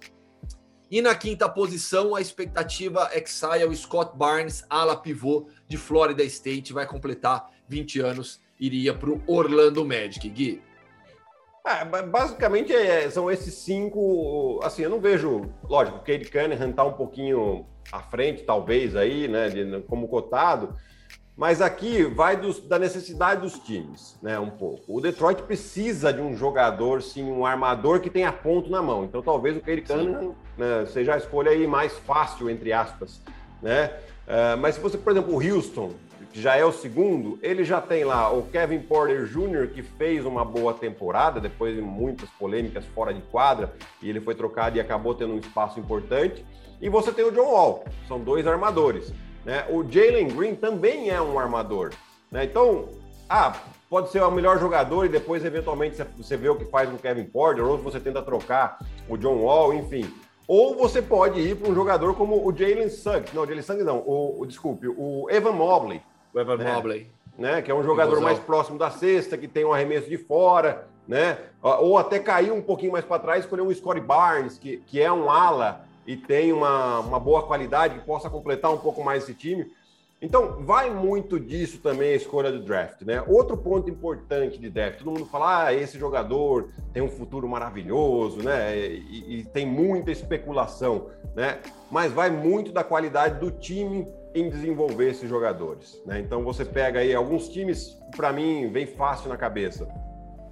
E 0.90 1.02
na 1.02 1.14
quinta 1.14 1.48
posição, 1.48 2.16
a 2.16 2.20
expectativa 2.20 3.10
é 3.12 3.20
que 3.20 3.30
saia 3.30 3.68
o 3.68 3.76
Scott 3.76 4.16
Barnes, 4.16 4.64
ala 4.70 4.96
pivô 4.96 5.46
de 5.68 5.76
Florida 5.76 6.24
State, 6.24 6.72
vai 6.72 6.86
completar 6.86 7.50
20 7.68 8.00
anos, 8.00 8.40
iria 8.58 8.94
para 8.94 9.10
o 9.10 9.22
Orlando 9.26 9.84
Magic. 9.84 10.28
Gui. 10.28 10.62
É, 11.64 11.84
basicamente 11.84 12.72
é, 12.72 13.10
são 13.10 13.30
esses 13.30 13.52
cinco. 13.54 14.58
Assim, 14.62 14.82
eu 14.82 14.90
não 14.90 15.00
vejo. 15.00 15.50
Lógico, 15.64 15.98
o 15.98 16.00
Cade 16.00 16.30
Cunningham 16.30 16.70
está 16.70 16.82
um 16.82 16.94
pouquinho 16.94 17.66
à 17.92 18.00
frente, 18.00 18.42
talvez, 18.42 18.96
aí, 18.96 19.28
né, 19.28 19.50
de, 19.50 19.82
como 19.82 20.08
cotado. 20.08 20.74
Mas 21.36 21.60
aqui 21.60 22.02
vai 22.02 22.36
dos, 22.36 22.58
da 22.60 22.80
necessidade 22.80 23.42
dos 23.42 23.60
times, 23.60 24.18
né? 24.20 24.38
Um 24.40 24.50
pouco. 24.50 24.96
O 24.96 25.00
Detroit 25.00 25.42
precisa 25.42 26.12
de 26.12 26.20
um 26.20 26.36
jogador, 26.36 27.00
sim, 27.00 27.22
um 27.22 27.46
armador 27.46 28.00
que 28.00 28.10
tenha 28.10 28.32
ponto 28.32 28.68
na 28.70 28.82
mão. 28.82 29.04
Então 29.04 29.22
talvez 29.22 29.56
o 29.56 29.60
Cade 29.60 29.82
Cunningham 29.82 30.34
né, 30.56 30.84
seja 30.86 31.14
a 31.14 31.16
escolha 31.16 31.52
aí 31.52 31.64
mais 31.64 31.92
fácil, 31.98 32.50
entre 32.50 32.72
aspas, 32.72 33.22
né? 33.62 33.92
Uh, 34.28 34.58
mas 34.58 34.74
se 34.74 34.80
você, 34.80 34.98
por 34.98 35.10
exemplo, 35.10 35.34
o 35.34 35.42
Houston, 35.42 35.92
que 36.30 36.40
já 36.40 36.54
é 36.54 36.64
o 36.64 36.70
segundo, 36.70 37.38
ele 37.42 37.64
já 37.64 37.80
tem 37.80 38.04
lá 38.04 38.30
o 38.30 38.42
Kevin 38.42 38.80
Porter 38.80 39.24
Jr., 39.24 39.68
que 39.72 39.82
fez 39.82 40.26
uma 40.26 40.44
boa 40.44 40.74
temporada, 40.74 41.40
depois 41.40 41.74
de 41.74 41.80
muitas 41.80 42.28
polêmicas 42.30 42.84
fora 42.94 43.14
de 43.14 43.22
quadra, 43.22 43.72
e 44.02 44.10
ele 44.10 44.20
foi 44.20 44.34
trocado 44.34 44.76
e 44.76 44.80
acabou 44.80 45.14
tendo 45.14 45.32
um 45.32 45.38
espaço 45.38 45.80
importante. 45.80 46.44
E 46.78 46.90
você 46.90 47.10
tem 47.10 47.24
o 47.24 47.32
John 47.32 47.50
Wall, 47.50 47.84
são 48.06 48.20
dois 48.20 48.46
armadores. 48.46 49.12
Né? 49.46 49.64
O 49.70 49.82
Jalen 49.82 50.28
Green 50.28 50.54
também 50.54 51.08
é 51.08 51.20
um 51.20 51.38
armador. 51.38 51.92
Né? 52.30 52.44
Então, 52.44 52.90
ah, 53.28 53.56
pode 53.88 54.10
ser 54.10 54.22
o 54.22 54.30
melhor 54.30 54.60
jogador 54.60 55.06
e 55.06 55.08
depois, 55.08 55.42
eventualmente, 55.42 56.02
você 56.18 56.36
vê 56.36 56.50
o 56.50 56.56
que 56.56 56.66
faz 56.66 56.88
com 56.88 56.96
o 56.96 56.98
Kevin 56.98 57.24
Porter, 57.24 57.64
ou 57.64 57.78
você 57.78 57.98
tenta 57.98 58.20
trocar 58.20 58.78
o 59.08 59.16
John 59.16 59.38
Wall, 59.42 59.72
enfim. 59.72 60.12
Ou 60.48 60.74
você 60.74 61.02
pode 61.02 61.38
ir 61.38 61.54
para 61.56 61.70
um 61.70 61.74
jogador 61.74 62.14
como 62.14 62.36
o 62.36 62.56
Jalen 62.56 62.88
Suggs. 62.88 63.34
Não, 63.34 63.44
Jalen 63.44 63.60
Suggs 63.60 63.84
não, 63.84 63.98
o, 63.98 64.40
o, 64.40 64.46
desculpe, 64.46 64.88
o 64.88 65.28
Evan 65.28 65.52
Mobley. 65.52 66.00
O 66.32 66.40
Evan 66.40 66.56
né? 66.56 66.72
Mobley. 66.72 67.10
Né? 67.38 67.60
Que 67.60 67.70
é 67.70 67.74
um 67.74 67.82
jogador 67.82 68.18
mais 68.22 68.38
próximo 68.38 68.78
da 68.78 68.90
cesta, 68.90 69.36
que 69.36 69.46
tem 69.46 69.66
um 69.66 69.74
arremesso 69.74 70.08
de 70.08 70.16
fora, 70.16 70.88
né? 71.06 71.38
Ou 71.62 71.98
até 71.98 72.18
cair 72.18 72.50
um 72.50 72.62
pouquinho 72.62 72.92
mais 72.92 73.04
para 73.04 73.18
trás, 73.18 73.44
escolher 73.44 73.60
um 73.60 73.72
Scottie 73.72 74.00
Barnes, 74.00 74.58
que, 74.58 74.78
que 74.78 75.00
é 75.00 75.12
um 75.12 75.30
ala 75.30 75.84
e 76.06 76.16
tem 76.16 76.50
uma, 76.50 77.00
uma 77.00 77.20
boa 77.20 77.42
qualidade 77.42 77.98
que 77.98 78.06
possa 78.06 78.30
completar 78.30 78.72
um 78.72 78.78
pouco 78.78 79.04
mais 79.04 79.24
esse 79.24 79.34
time. 79.34 79.70
Então, 80.20 80.64
vai 80.64 80.90
muito 80.90 81.38
disso 81.38 81.78
também 81.78 82.10
a 82.10 82.16
escolha 82.16 82.50
do 82.50 82.60
draft, 82.60 83.02
né? 83.02 83.22
Outro 83.26 83.56
ponto 83.56 83.88
importante 83.88 84.58
de 84.58 84.68
draft, 84.68 84.98
todo 84.98 85.12
mundo 85.12 85.26
fala, 85.26 85.66
ah, 85.66 85.74
esse 85.74 85.96
jogador 85.96 86.70
tem 86.92 87.00
um 87.00 87.08
futuro 87.08 87.48
maravilhoso, 87.48 88.42
né? 88.42 88.76
E, 88.76 89.38
e, 89.38 89.44
tem 89.44 89.64
muita 89.64 90.10
especulação, 90.10 91.10
né? 91.36 91.60
Mas 91.88 92.12
vai 92.12 92.30
muito 92.30 92.72
da 92.72 92.82
qualidade 92.82 93.38
do 93.38 93.52
time 93.52 94.08
em 94.34 94.50
desenvolver 94.50 95.10
esses 95.10 95.28
jogadores, 95.28 96.02
né? 96.04 96.18
Então, 96.18 96.42
você 96.42 96.64
pega 96.64 96.98
aí 96.98 97.14
alguns 97.14 97.48
times, 97.48 97.96
para 98.16 98.32
mim, 98.32 98.68
vem 98.72 98.86
fácil 98.86 99.28
na 99.28 99.36
cabeça. 99.36 99.86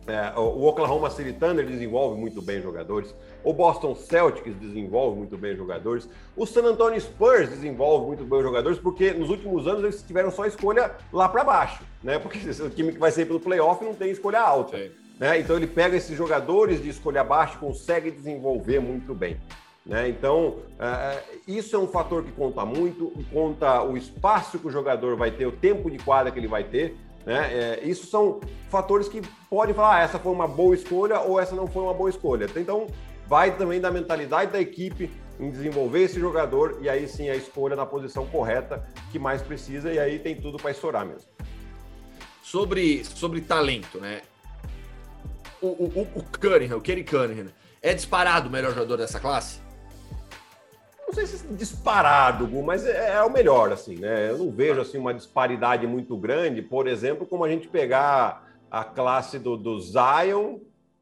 É, 0.06 0.38
o 0.38 0.64
Oklahoma 0.64 1.10
City 1.10 1.32
Thunder 1.32 1.66
desenvolve 1.66 2.18
muito 2.18 2.40
bem 2.40 2.62
jogadores. 2.62 3.12
O 3.42 3.52
Boston 3.52 3.94
Celtics 3.94 4.54
desenvolve 4.54 5.16
muito 5.16 5.36
bem 5.36 5.56
jogadores. 5.56 6.08
O 6.36 6.46
San 6.46 6.62
Antonio 6.62 7.00
Spurs 7.00 7.48
desenvolve 7.48 8.06
muito 8.06 8.24
bem 8.24 8.40
jogadores, 8.40 8.78
porque 8.78 9.12
nos 9.12 9.30
últimos 9.30 9.66
anos 9.66 9.82
eles 9.82 10.02
tiveram 10.02 10.30
só 10.30 10.46
escolha 10.46 10.92
lá 11.12 11.28
para 11.28 11.42
baixo, 11.42 11.82
né? 12.04 12.20
Porque 12.20 12.38
o 12.62 12.70
time 12.70 12.92
que 12.92 12.98
vai 12.98 13.10
sair 13.10 13.26
pelo 13.26 13.40
playoff 13.40 13.84
não 13.84 13.94
tem 13.94 14.10
escolha 14.10 14.40
alta. 14.40 14.78
Né? 15.18 15.40
Então 15.40 15.56
ele 15.56 15.66
pega 15.66 15.96
esses 15.96 16.16
jogadores 16.16 16.80
de 16.82 16.88
escolha 16.88 17.24
baixa 17.24 17.54
e 17.54 17.58
consegue 17.58 18.10
desenvolver 18.10 18.78
muito 18.80 19.12
bem. 19.14 19.38
Né? 19.84 20.08
Então, 20.08 20.58
uh, 20.58 21.40
isso 21.46 21.74
é 21.76 21.78
um 21.78 21.86
fator 21.86 22.22
que 22.24 22.32
conta 22.32 22.64
muito, 22.64 23.12
conta 23.32 23.82
o 23.82 23.96
espaço 23.96 24.58
que 24.58 24.66
o 24.66 24.70
jogador 24.70 25.16
vai 25.16 25.30
ter, 25.30 25.46
o 25.46 25.52
tempo 25.52 25.90
de 25.90 25.98
quadra 25.98 26.30
que 26.30 26.38
ele 26.38 26.48
vai 26.48 26.64
ter. 26.64 26.96
Né? 27.26 27.52
É, 27.52 27.80
isso 27.84 28.06
são 28.06 28.40
fatores 28.70 29.08
que 29.08 29.20
podem 29.50 29.74
falar, 29.74 29.96
ah, 29.96 30.00
essa 30.00 30.16
foi 30.16 30.32
uma 30.32 30.46
boa 30.46 30.76
escolha 30.76 31.18
ou 31.18 31.40
essa 31.40 31.56
não 31.56 31.66
foi 31.66 31.82
uma 31.82 31.92
boa 31.92 32.08
escolha. 32.08 32.46
Então, 32.54 32.86
vai 33.26 33.56
também 33.56 33.80
da 33.80 33.90
mentalidade 33.90 34.52
da 34.52 34.60
equipe 34.60 35.10
em 35.40 35.50
desenvolver 35.50 36.04
esse 36.04 36.20
jogador 36.20 36.78
e 36.80 36.88
aí 36.88 37.08
sim 37.08 37.28
a 37.28 37.34
escolha 37.34 37.74
na 37.74 37.84
posição 37.84 38.26
correta 38.26 38.88
que 39.10 39.18
mais 39.18 39.42
precisa 39.42 39.92
e 39.92 39.98
aí 39.98 40.20
tem 40.20 40.36
tudo 40.36 40.56
para 40.56 40.70
estourar 40.70 41.04
mesmo. 41.04 41.28
Sobre, 42.42 43.04
sobre 43.04 43.40
talento, 43.40 43.98
né? 43.98 44.22
O, 45.60 45.66
o, 45.66 46.08
o 46.14 46.22
Cunningham, 46.22 46.78
o 46.78 46.80
Kerry 46.80 47.02
Cunningham, 47.02 47.48
é 47.82 47.92
disparado 47.92 48.48
o 48.48 48.52
melhor 48.52 48.72
jogador 48.72 48.98
dessa 48.98 49.18
classe? 49.18 49.65
Não 51.06 51.14
sei 51.14 51.26
se 51.26 51.46
disparado, 51.48 52.48
mas 52.64 52.84
é, 52.84 53.16
é, 53.16 53.22
o 53.22 53.30
melhor, 53.30 53.72
assim, 53.72 53.96
né? 53.96 54.30
Eu 54.30 54.38
não 54.38 54.50
vejo 54.50 54.80
assim 54.80 54.98
uma 54.98 55.14
disparidade 55.14 55.86
muito 55.86 56.16
grande, 56.16 56.60
por 56.60 56.88
exemplo, 56.88 57.26
como 57.26 57.44
a 57.44 57.48
gente 57.48 57.68
pegar 57.68 58.44
a 58.70 58.82
classe 58.82 59.38
do, 59.38 59.56
do 59.56 59.78
Zion 59.80 60.58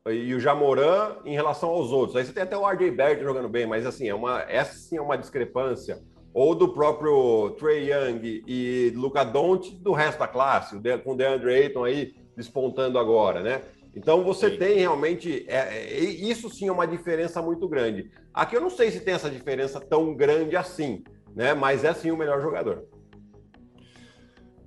e 0.06 0.34
o 0.34 0.40
Jamoran 0.40 1.16
em 1.24 1.34
relação 1.34 1.70
aos 1.70 1.90
outros. 1.90 2.16
Aí 2.16 2.24
você 2.24 2.32
tem 2.32 2.42
até 2.42 2.56
o 2.56 2.68
RJ 2.68 2.90
Barrett 2.90 3.22
jogando 3.22 3.48
bem, 3.48 3.66
mas 3.66 3.86
assim, 3.86 4.06
é 4.06 4.14
uma, 4.14 4.42
essa 4.42 4.74
sim 4.74 4.98
é 4.98 5.00
uma 5.00 5.16
discrepância. 5.16 6.02
Ou 6.34 6.54
do 6.54 6.68
próprio 6.68 7.50
Trey 7.58 7.90
Young 7.90 8.42
e 8.46 8.92
Luca 8.94 9.24
Doncic 9.24 9.76
do 9.76 9.92
resto 9.92 10.18
da 10.18 10.28
classe, 10.28 10.76
com 11.02 11.12
o 11.12 11.16
DeAndre 11.16 11.54
Ayton 11.54 11.84
aí 11.84 12.14
despontando 12.36 12.98
agora, 12.98 13.40
né? 13.40 13.62
Então 13.96 14.24
você 14.24 14.50
sim. 14.50 14.56
tem 14.56 14.78
realmente 14.78 15.44
é, 15.48 15.78
é, 15.78 16.00
isso 16.00 16.50
sim 16.50 16.68
é 16.68 16.72
uma 16.72 16.86
diferença 16.86 17.40
muito 17.40 17.68
grande. 17.68 18.10
Aqui 18.32 18.56
eu 18.56 18.60
não 18.60 18.70
sei 18.70 18.90
se 18.90 19.00
tem 19.00 19.14
essa 19.14 19.30
diferença 19.30 19.80
tão 19.80 20.14
grande 20.14 20.56
assim, 20.56 21.04
né? 21.34 21.54
Mas 21.54 21.84
é 21.84 21.94
sim 21.94 22.10
o 22.10 22.16
melhor 22.16 22.42
jogador. 22.42 22.84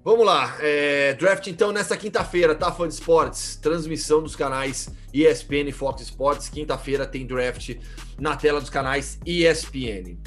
Vamos 0.04 0.26
lá, 0.26 0.56
é, 0.62 1.16
draft 1.16 1.48
então 1.48 1.74
nessa 1.74 1.98
quinta-feira, 1.98 2.56
tá, 2.56 2.72
fã 2.72 2.88
de 2.88 2.94
esportes? 2.94 3.58
Transmissão 3.58 4.24
dos 4.24 4.38
canais 4.38 4.90
ESPN 5.14 5.68
e 5.68 5.72
Fox 5.74 6.02
Sports. 6.04 6.48
Quinta-feira 6.48 7.06
tem 7.06 7.28
draft 7.28 7.76
na 8.18 8.38
tela 8.38 8.62
dos 8.62 8.70
canais 8.70 9.20
ESPN. 9.26 10.18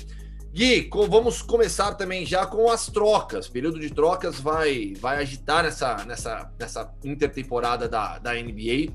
Gui, 0.52 0.90
vamos 1.08 1.42
começar 1.42 1.94
também 1.94 2.26
já 2.26 2.44
com 2.44 2.68
as 2.68 2.86
trocas. 2.86 3.46
O 3.46 3.52
período 3.52 3.78
de 3.78 3.88
trocas 3.88 4.40
vai, 4.40 4.94
vai 4.98 5.18
agitar 5.18 5.62
nessa, 5.62 6.04
nessa, 6.04 6.52
nessa 6.58 6.92
intertemporada 7.04 7.88
da, 7.88 8.18
da 8.18 8.34
NBA. 8.34 8.92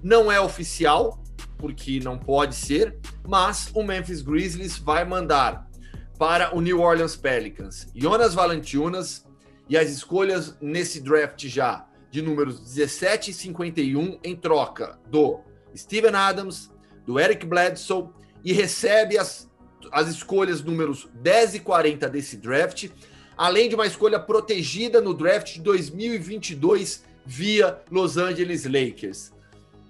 Não 0.00 0.30
é 0.30 0.40
oficial, 0.40 1.20
porque 1.58 1.98
não 1.98 2.16
pode 2.16 2.54
ser, 2.54 2.96
mas 3.26 3.70
o 3.74 3.82
Memphis 3.82 4.22
Grizzlies 4.22 4.78
vai 4.78 5.04
mandar 5.04 5.68
para 6.16 6.54
o 6.54 6.60
New 6.60 6.80
Orleans 6.80 7.16
Pelicans 7.16 7.88
Jonas 7.92 8.32
Valanciunas 8.32 9.26
e 9.68 9.76
as 9.76 9.90
escolhas 9.90 10.56
nesse 10.60 11.00
draft 11.00 11.44
já 11.48 11.86
de 12.08 12.22
números 12.22 12.60
17 12.60 13.32
e 13.32 13.34
51 13.34 14.20
em 14.22 14.36
troca 14.36 14.96
do 15.08 15.40
Steven 15.74 16.14
Adams, 16.14 16.70
do 17.04 17.18
Eric 17.18 17.44
Bledsoe 17.44 18.10
e 18.44 18.52
recebe 18.52 19.18
as 19.18 19.50
as 19.92 20.08
escolhas 20.08 20.62
números 20.62 21.08
10 21.14 21.56
e 21.56 21.60
40 21.60 22.08
desse 22.08 22.36
draft, 22.36 22.88
além 23.36 23.68
de 23.68 23.74
uma 23.74 23.86
escolha 23.86 24.18
protegida 24.18 25.00
no 25.00 25.14
draft 25.14 25.54
de 25.54 25.60
2022 25.60 27.04
via 27.24 27.80
Los 27.90 28.16
Angeles 28.16 28.64
Lakers. 28.64 29.32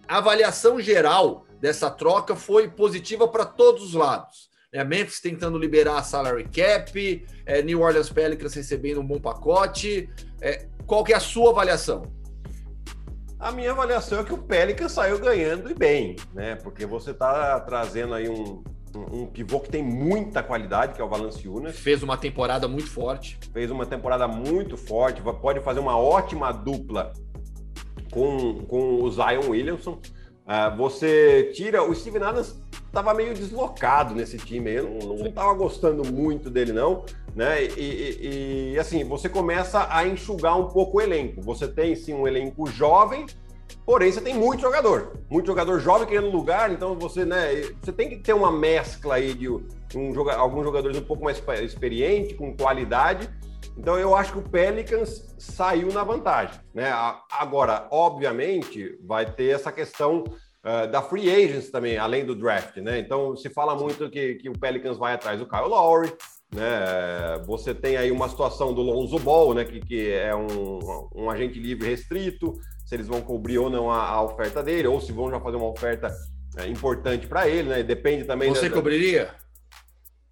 A 0.07 0.19
avaliação 0.19 0.81
geral 0.81 1.47
dessa 1.61 1.91
troca 1.91 2.37
foi 2.37 2.69
positiva 2.69 3.27
para 3.27 3.45
todos 3.45 3.83
os 3.83 3.95
lados. 3.95 4.51
É, 4.73 4.83
Memphis 4.83 5.21
tentando 5.21 5.57
liberar 5.57 5.99
a 5.99 6.03
salary 6.03 6.45
cap, 6.45 7.27
é, 7.47 7.63
New 7.63 7.81
Orleans 7.81 8.11
Pelicans 8.11 8.55
recebendo 8.55 9.01
um 9.01 9.07
bom 9.07 9.21
pacote. 9.21 10.11
É, 10.41 10.67
qual 10.87 11.05
que 11.05 11.13
é 11.13 11.17
a 11.17 11.21
sua 11.21 11.51
avaliação? 11.51 12.13
A 13.39 13.53
minha 13.53 13.71
avaliação 13.71 14.21
é 14.21 14.25
que 14.25 14.33
o 14.33 14.39
Pelicans 14.39 14.93
saiu 14.93 15.19
ganhando 15.19 15.71
e 15.71 15.75
bem, 15.75 16.17
né? 16.33 16.57
Porque 16.57 16.87
você 16.87 17.11
está 17.11 17.61
trazendo 17.61 18.15
aí 18.15 18.29
um, 18.29 18.65
um 18.95 19.27
pivô 19.27 19.61
que 19.61 19.69
tem 19.69 19.83
muita 19.83 20.43
qualidade, 20.43 20.95
que 20.95 21.01
é 21.01 21.05
o 21.05 21.09
Valanciunas. 21.09 21.79
Fez 21.79 22.03
uma 22.03 22.17
temporada 22.17 22.69
muito 22.69 22.91
forte. 22.91 23.39
Fez 23.53 23.71
uma 23.71 23.87
temporada 23.87 24.27
muito 24.29 24.77
forte, 24.77 25.23
pode 25.41 25.61
fazer 25.61 25.81
uma 25.81 25.99
ótima 25.99 26.53
dupla 26.53 27.13
com, 28.11 28.65
com 28.67 29.03
o 29.03 29.11
Zion 29.11 29.51
Williamson. 29.51 29.99
Uh, 30.47 30.77
você 30.77 31.51
tira. 31.55 31.83
O 31.83 31.95
Steven 31.95 32.23
Adams 32.23 32.63
estava 32.87 33.13
meio 33.13 33.35
deslocado 33.35 34.15
nesse 34.15 34.37
time, 34.39 34.71
eu 34.71 34.99
não 35.03 35.27
estava 35.27 35.53
gostando 35.55 36.05
muito 36.05 36.49
dele, 36.49 36.73
não. 36.73 37.05
Né? 37.35 37.65
E, 37.65 37.81
e, 37.81 38.73
e, 38.75 38.79
assim, 38.79 39.03
você 39.03 39.29
começa 39.29 39.89
a 39.91 40.07
enxugar 40.07 40.57
um 40.57 40.69
pouco 40.69 40.99
o 40.99 41.01
elenco. 41.01 41.43
Você 41.43 41.67
tem 41.67 41.97
sim 41.97 42.15
um 42.15 42.29
elenco 42.29 42.67
jovem, 42.71 43.27
Porém, 43.85 44.11
você 44.11 44.21
tem 44.21 44.35
muito 44.35 44.63
jogador, 44.63 45.13
muito 45.29 45.47
jogador 45.47 45.79
jovem 45.79 46.09
querendo 46.09 46.31
lugar, 46.31 46.73
então 46.73 46.99
você, 46.99 47.25
né, 47.25 47.63
você 47.83 47.93
tem 47.93 48.09
que 48.09 48.17
ter 48.17 48.33
uma 48.33 48.51
mescla 48.51 49.17
aí 49.17 49.35
de 49.35 49.49
um, 49.49 49.61
alguns 50.37 50.65
jogadores 50.65 50.97
um 50.97 51.05
pouco 51.05 51.23
mais 51.23 51.43
experientes, 51.63 52.37
com 52.37 52.57
qualidade. 52.57 53.29
Então, 53.77 53.99
eu 53.99 54.15
acho 54.15 54.33
que 54.33 54.39
o 54.39 54.49
Pelicans 54.49 55.35
saiu 55.39 55.93
na 55.93 56.05
vantagem, 56.05 56.61
né? 56.73 56.93
Agora, 57.31 57.89
obviamente, 57.91 58.97
vai 59.03 59.27
ter 59.27 59.51
essa 59.51 59.73
questão 59.73 60.23
uh, 60.23 60.91
da 60.91 61.03
free 61.03 61.29
agents 61.29 61.71
também, 61.71 61.99
além 61.99 62.25
do 62.25 62.35
draft, 62.35 62.77
né? 62.77 62.99
Então, 62.99 63.37
se 63.37 63.51
fala 63.51 63.75
muito 63.75 64.09
que, 64.09 64.37
que 64.37 64.49
o 64.49 64.59
Pelicans 64.59 64.97
vai 64.97 65.15
atrás 65.15 65.41
do 65.41 65.47
Kyle 65.47 65.69
Lowry, 65.69 66.13
né? 66.55 67.43
Você 67.47 67.75
tem 67.75 67.97
aí 67.97 68.13
uma 68.13 68.29
situação 68.29 68.73
do 68.73 68.81
Lonzo 68.81 69.19
Ball, 69.19 69.55
né? 69.55 69.65
Que, 69.65 69.81
que 69.81 70.13
é 70.13 70.35
um, 70.35 71.09
um 71.15 71.29
agente 71.29 71.59
livre 71.59 71.89
restrito 71.89 72.55
se 72.85 72.95
eles 72.95 73.07
vão 73.07 73.21
cobrir 73.21 73.59
ou 73.59 73.71
não 73.71 73.91
a, 73.91 74.09
a 74.09 74.23
oferta 74.23 74.63
dele, 74.63 74.89
ou 74.89 75.01
se 75.01 75.13
vão 75.13 75.31
já 75.31 75.41
fazer 75.41 75.57
uma 75.57 75.69
oferta 75.69 76.15
é, 76.57 76.67
importante 76.67 77.27
para 77.27 77.49
ele, 77.49 77.69
né? 77.69 77.83
Depende 77.83 78.25
também. 78.25 78.51
Você 78.51 78.69
da, 78.69 78.75
cobriria? 78.75 79.35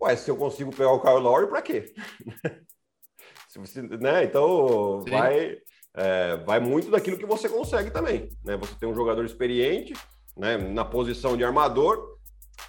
Ué, 0.00 0.16
se 0.16 0.30
eu 0.30 0.36
consigo 0.36 0.70
pegar 0.70 0.92
o 0.92 1.00
Kyle 1.00 1.20
Lowry, 1.20 1.46
para 1.46 1.62
quê? 1.62 1.94
se 3.48 3.58
você, 3.58 3.82
né? 3.82 4.24
Então 4.24 5.00
vai, 5.08 5.58
é, 5.94 6.36
vai 6.38 6.60
muito 6.60 6.90
daquilo 6.90 7.18
que 7.18 7.26
você 7.26 7.48
consegue 7.48 7.90
também, 7.90 8.28
né? 8.44 8.56
Você 8.56 8.74
tem 8.78 8.88
um 8.88 8.94
jogador 8.94 9.24
experiente, 9.24 9.94
né? 10.36 10.56
Na 10.56 10.84
posição 10.84 11.36
de 11.36 11.44
armador 11.44 12.18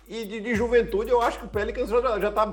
e 0.07 0.25
de, 0.25 0.39
de 0.39 0.55
juventude, 0.55 1.11
eu 1.11 1.21
acho 1.21 1.39
que 1.39 1.45
o 1.45 1.49
Pelicans 1.49 1.89
já, 1.89 2.19
já 2.19 2.31
tá 2.31 2.51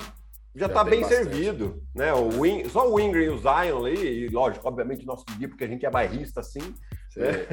já 0.55 0.67
está 0.67 0.83
bem 0.83 1.01
bastante. 1.01 1.31
servido, 1.31 1.83
né? 1.95 2.13
O 2.13 2.41
Wing, 2.41 2.69
só 2.69 2.91
o 2.91 2.99
Ingram 2.99 3.23
e 3.23 3.29
o 3.29 3.39
Zion 3.39 3.85
ali, 3.85 4.25
e 4.25 4.29
lógico, 4.29 4.67
obviamente 4.67 5.07
nosso 5.07 5.25
dia, 5.39 5.49
porque 5.49 5.65
a 5.65 5.69
gente 5.69 5.87
é 5.87 5.91
bairrista 5.91 6.41
assim, 6.41 6.75
né? 7.19 7.47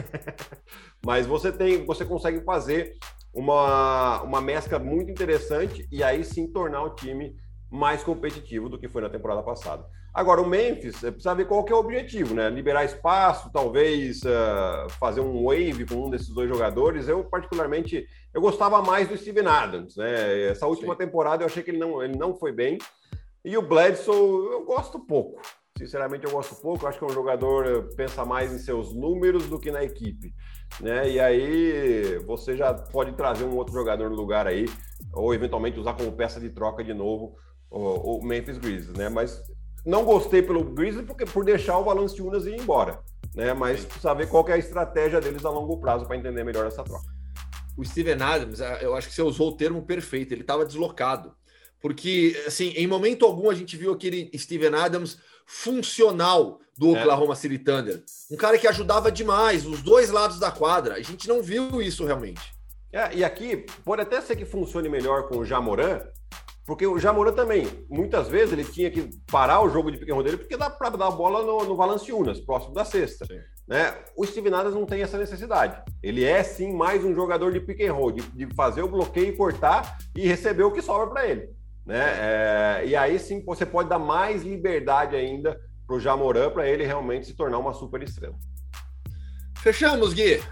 Mas 1.05 1.25
você 1.25 1.51
tem, 1.51 1.85
você 1.85 2.05
consegue 2.05 2.41
fazer 2.41 2.93
uma, 3.33 4.21
uma 4.23 4.41
mescla 4.41 4.79
muito 4.79 5.11
interessante 5.11 5.87
e 5.91 6.03
aí 6.03 6.23
sim 6.23 6.47
tornar 6.51 6.83
o 6.83 6.95
time 6.95 7.35
mais 7.69 8.03
competitivo 8.03 8.69
do 8.69 8.79
que 8.79 8.87
foi 8.87 9.01
na 9.01 9.09
temporada 9.09 9.43
passada. 9.43 9.85
Agora, 10.13 10.41
o 10.41 10.47
Memphis 10.47 10.99
precisa 10.99 11.35
ver 11.35 11.45
qual 11.45 11.63
que 11.63 11.71
é 11.71 11.75
o 11.75 11.79
objetivo, 11.79 12.33
né? 12.33 12.49
Liberar 12.49 12.83
espaço, 12.83 13.51
talvez 13.53 14.23
uh, 14.23 14.89
fazer 14.99 15.21
um 15.21 15.45
wave 15.45 15.85
com 15.85 16.07
um 16.07 16.09
desses 16.09 16.29
dois 16.29 16.49
jogadores. 16.49 17.07
Eu, 17.07 17.23
particularmente, 17.23 18.07
eu 18.33 18.41
gostava 18.41 18.81
mais 18.81 19.07
do 19.07 19.15
Steven 19.15 19.45
Adams, 19.45 19.95
né? 19.95 20.49
Essa 20.49 20.65
última 20.65 20.93
Sim. 20.93 20.99
temporada 20.99 21.43
eu 21.43 21.45
achei 21.45 21.61
que 21.61 21.69
ele 21.69 21.77
não, 21.77 22.01
ele 22.01 22.17
não 22.17 22.33
foi 22.35 22.51
bem. 22.51 22.79
E 23.45 23.55
o 23.55 23.61
Bledsoe, 23.61 24.51
eu 24.53 24.65
gosto 24.65 24.99
pouco. 24.99 25.39
Sinceramente, 25.77 26.25
eu 26.25 26.31
gosto 26.31 26.55
pouco. 26.55 26.85
Eu 26.85 26.89
acho 26.89 26.97
que 26.97 27.05
é 27.05 27.07
um 27.07 27.13
jogador 27.13 27.89
que 27.89 27.95
pensa 27.95 28.25
mais 28.25 28.51
em 28.51 28.57
seus 28.57 28.93
números 28.93 29.47
do 29.47 29.59
que 29.59 29.71
na 29.71 29.83
equipe. 29.83 30.33
Né? 30.79 31.11
E 31.11 31.19
aí 31.19 32.17
você 32.25 32.55
já 32.55 32.73
pode 32.73 33.13
trazer 33.13 33.43
um 33.43 33.55
outro 33.55 33.73
jogador 33.73 34.09
no 34.09 34.15
lugar 34.15 34.47
aí, 34.47 34.65
ou 35.13 35.33
eventualmente 35.33 35.79
usar 35.79 35.93
como 35.93 36.11
peça 36.11 36.39
de 36.39 36.49
troca 36.49 36.83
de 36.83 36.93
novo 36.93 37.35
o, 37.69 38.17
o 38.17 38.25
Memphis 38.25 38.57
Grizzlies, 38.57 38.97
né? 38.97 39.09
Mas 39.09 39.41
não 39.85 40.03
gostei 40.03 40.41
pelo 40.41 40.63
Grizzlies 40.63 41.05
porque 41.05 41.25
por 41.25 41.43
deixar 41.43 41.77
o 41.77 41.83
Valanciunas 41.83 42.45
ir 42.45 42.59
embora, 42.59 42.99
né? 43.33 43.53
Mas 43.53 43.87
ver 44.15 44.29
qual 44.29 44.47
é 44.49 44.53
a 44.53 44.57
estratégia 44.57 45.21
deles 45.21 45.45
a 45.45 45.49
longo 45.49 45.79
prazo 45.79 46.05
para 46.05 46.17
entender 46.17 46.43
melhor 46.43 46.65
essa 46.65 46.83
troca. 46.83 47.07
O 47.77 47.85
Steven 47.85 48.21
Adams, 48.21 48.59
eu 48.81 48.95
acho 48.95 49.07
que 49.07 49.13
você 49.13 49.21
usou 49.21 49.49
o 49.49 49.57
termo 49.57 49.83
perfeito, 49.83 50.33
ele 50.33 50.41
estava 50.41 50.65
deslocado. 50.65 51.35
Porque, 51.79 52.35
assim, 52.47 52.69
em 52.69 52.87
momento 52.87 53.23
algum 53.23 53.51
a 53.51 53.53
gente 53.53 53.77
viu 53.77 53.93
aquele 53.93 54.31
Steven 54.35 54.73
Adams 54.73 55.19
funcional 55.47 56.59
do 56.77 56.95
é. 56.95 56.99
Oklahoma 56.99 57.35
City 57.35 57.57
Thunder. 57.57 58.03
Um 58.29 58.35
cara 58.35 58.57
que 58.57 58.67
ajudava 58.67 59.11
demais 59.11 59.65
os 59.65 59.81
dois 59.81 60.11
lados 60.11 60.39
da 60.39 60.51
quadra. 60.51 60.95
A 60.95 61.01
gente 61.01 61.27
não 61.27 61.41
viu 61.41 61.81
isso 61.81 62.05
realmente. 62.05 62.53
É, 62.91 63.15
e 63.15 63.23
aqui 63.23 63.65
pode 63.83 64.01
até 64.01 64.21
ser 64.21 64.35
que 64.35 64.45
funcione 64.45 64.89
melhor 64.89 65.27
com 65.27 65.37
o 65.37 65.45
Jamoran, 65.45 66.01
porque 66.65 66.85
o 66.85 66.99
Jamoran 66.99 67.31
também, 67.31 67.65
muitas 67.89 68.27
vezes, 68.27 68.51
ele 68.51 68.65
tinha 68.65 68.91
que 68.91 69.09
parar 69.31 69.61
o 69.61 69.69
jogo 69.69 69.89
de 69.89 69.97
pick 69.97 70.09
dele 70.23 70.37
porque 70.37 70.57
dá 70.57 70.69
para 70.69 70.89
dar 70.89 71.07
a 71.07 71.11
bola 71.11 71.41
no, 71.41 71.63
no 71.63 71.75
Valanciunas, 71.77 72.41
próximo 72.41 72.73
da 72.73 72.83
cesta. 72.83 73.25
Né? 73.65 73.93
O 74.15 74.25
Steven 74.25 74.53
Adams 74.53 74.75
não 74.75 74.85
tem 74.85 75.01
essa 75.01 75.17
necessidade. 75.17 75.81
Ele 76.03 76.25
é, 76.25 76.43
sim, 76.43 76.73
mais 76.73 77.03
um 77.03 77.13
jogador 77.15 77.53
de 77.53 77.61
pick 77.61 77.81
and 77.81 77.93
roll, 77.93 78.11
de, 78.11 78.21
de 78.21 78.53
fazer 78.53 78.81
o 78.81 78.87
bloqueio, 78.89 79.35
cortar 79.35 79.97
e 80.15 80.27
receber 80.27 80.63
o 80.63 80.71
que 80.71 80.81
sobra 80.81 81.07
para 81.07 81.27
ele. 81.27 81.49
Né? 81.87 82.03
É, 82.19 82.85
e 82.85 82.95
aí 82.97 83.17
sim 83.17 83.41
você 83.45 83.65
pode 83.65 83.87
dar 83.87 83.97
mais 83.97 84.43
liberdade 84.43 85.15
ainda 85.15 85.57
para 85.87 85.95
o 85.95 85.99
Jamoran 85.99 86.49
para 86.51 86.67
ele 86.67 86.85
realmente 86.85 87.27
se 87.27 87.33
tornar 87.33 87.57
uma 87.57 87.73
super 87.73 88.03
estrela. 88.03 88.35
Fechamos, 89.59 90.13
Gui? 90.13 90.43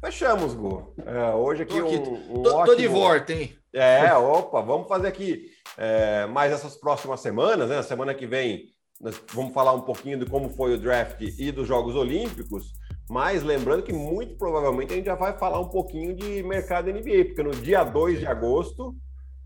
Fechamos, 0.00 0.54
Gu. 0.54 0.94
É, 1.04 1.34
hoje 1.34 1.64
aqui, 1.64 1.78
aqui 1.78 1.96
um, 1.96 2.38
um 2.38 2.42
tô, 2.42 2.56
ótimo... 2.56 2.66
tô, 2.66 2.74
de 2.74 2.88
volta, 2.88 3.32
hein? 3.34 3.54
É, 3.70 4.14
opa, 4.14 4.62
vamos 4.62 4.88
fazer 4.88 5.08
aqui 5.08 5.50
é, 5.76 6.24
mais 6.26 6.52
essas 6.52 6.74
próximas 6.74 7.20
semanas, 7.20 7.68
né? 7.68 7.82
Semana 7.82 8.14
que 8.14 8.26
vem 8.26 8.66
nós 8.98 9.20
vamos 9.32 9.52
falar 9.52 9.72
um 9.74 9.82
pouquinho 9.82 10.18
de 10.18 10.26
como 10.26 10.48
foi 10.48 10.74
o 10.74 10.78
draft 10.78 11.20
e 11.20 11.52
dos 11.52 11.68
Jogos 11.68 11.94
Olímpicos, 11.94 12.72
mas 13.08 13.44
lembrando 13.44 13.82
que 13.82 13.92
muito 13.92 14.36
provavelmente 14.36 14.92
a 14.92 14.96
gente 14.96 15.06
já 15.06 15.14
vai 15.14 15.38
falar 15.38 15.60
um 15.60 15.68
pouquinho 15.68 16.16
de 16.16 16.42
mercado 16.42 16.90
NBA, 16.90 17.26
porque 17.26 17.42
no 17.42 17.50
dia 17.50 17.84
2 17.84 18.20
de 18.20 18.26
agosto 18.26 18.96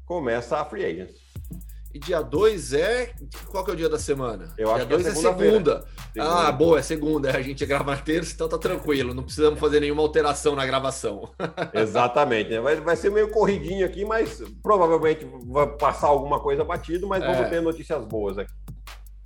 começa 0.07 0.59
a 0.59 0.64
Free 0.64 0.85
Agents. 0.85 1.32
E 1.94 1.98
dia 1.98 2.22
2 2.22 2.72
é. 2.72 3.12
Qual 3.48 3.62
que 3.64 3.70
é 3.70 3.74
o 3.74 3.76
dia 3.76 3.88
da 3.88 3.98
semana? 3.98 4.48
Eu 4.57 4.68
dia 4.68 4.76
acho 4.76 4.87
que 4.87 4.94
é, 4.94 4.96
é 4.96 5.14
segunda. 5.14 5.35
segunda. 5.35 5.85
Ah, 6.18 6.50
boa, 6.50 6.78
é 6.78 6.83
segunda. 6.83 7.37
A 7.37 7.42
gente 7.42 7.66
grava 7.66 7.96
terça, 7.96 8.33
então 8.35 8.48
tá 8.48 8.57
tranquilo. 8.57 9.12
Não 9.12 9.22
precisamos 9.22 9.61
fazer 9.61 9.81
nenhuma 9.81 10.02
alteração 10.02 10.57
na 10.57 10.64
gravação. 10.64 11.31
Exatamente. 11.74 12.50
Né? 12.50 12.61
Vai, 12.61 12.76
vai 12.76 12.96
ser 12.96 13.11
meio 13.11 13.28
corridinho 13.28 13.85
aqui, 13.85 14.05
mas 14.05 14.42
provavelmente 14.62 15.26
vai 15.46 15.66
passar 15.66 16.07
alguma 16.07 16.40
coisa 16.40 16.64
batido, 16.64 17.07
mas 17.07 17.22
é. 17.22 17.26
vamos 17.26 17.50
ter 17.50 17.61
notícias 17.61 18.02
boas 18.07 18.38
aqui. 18.38 18.52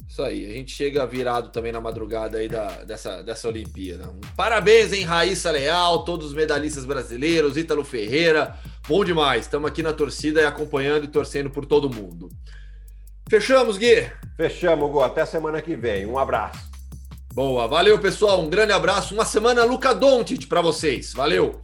Isso 0.09 0.23
aí, 0.23 0.47
a 0.47 0.55
gente 0.55 0.73
chega 0.73 1.07
virado 1.07 1.51
também 1.51 1.73
na 1.73 1.81
madrugada 1.81 2.39
aí 2.39 2.49
da, 2.49 2.85
dessa, 2.85 3.23
dessa 3.23 3.49
Olimpíada. 3.49 4.15
Parabéns, 4.35 4.93
hein, 4.93 5.05
Raíssa 5.05 5.51
Leal, 5.51 6.05
todos 6.05 6.29
os 6.29 6.33
medalhistas 6.33 6.87
brasileiros, 6.87 7.57
Ítalo 7.57 7.85
Ferreira, 7.85 8.57
bom 8.89 9.05
demais. 9.05 9.43
Estamos 9.43 9.69
aqui 9.69 9.83
na 9.83 9.93
torcida 9.93 10.41
e 10.41 10.47
acompanhando 10.47 11.05
e 11.05 11.09
torcendo 11.09 11.51
por 11.51 11.67
todo 11.67 11.89
mundo. 11.89 12.29
Fechamos, 13.29 13.77
Gui? 13.77 14.11
Fechamos. 14.37 15.03
Até 15.03 15.25
semana 15.27 15.61
que 15.61 15.75
vem. 15.75 16.07
Um 16.07 16.19
abraço. 16.19 16.71
Boa, 17.35 17.67
valeu, 17.69 17.99
pessoal. 17.99 18.41
Um 18.41 18.49
grande 18.49 18.73
abraço. 18.73 19.15
Uma 19.15 19.25
semana 19.25 19.65
Luca 19.65 19.95
Doncic 19.95 20.47
para 20.47 20.63
vocês. 20.63 21.13
Valeu. 21.13 21.61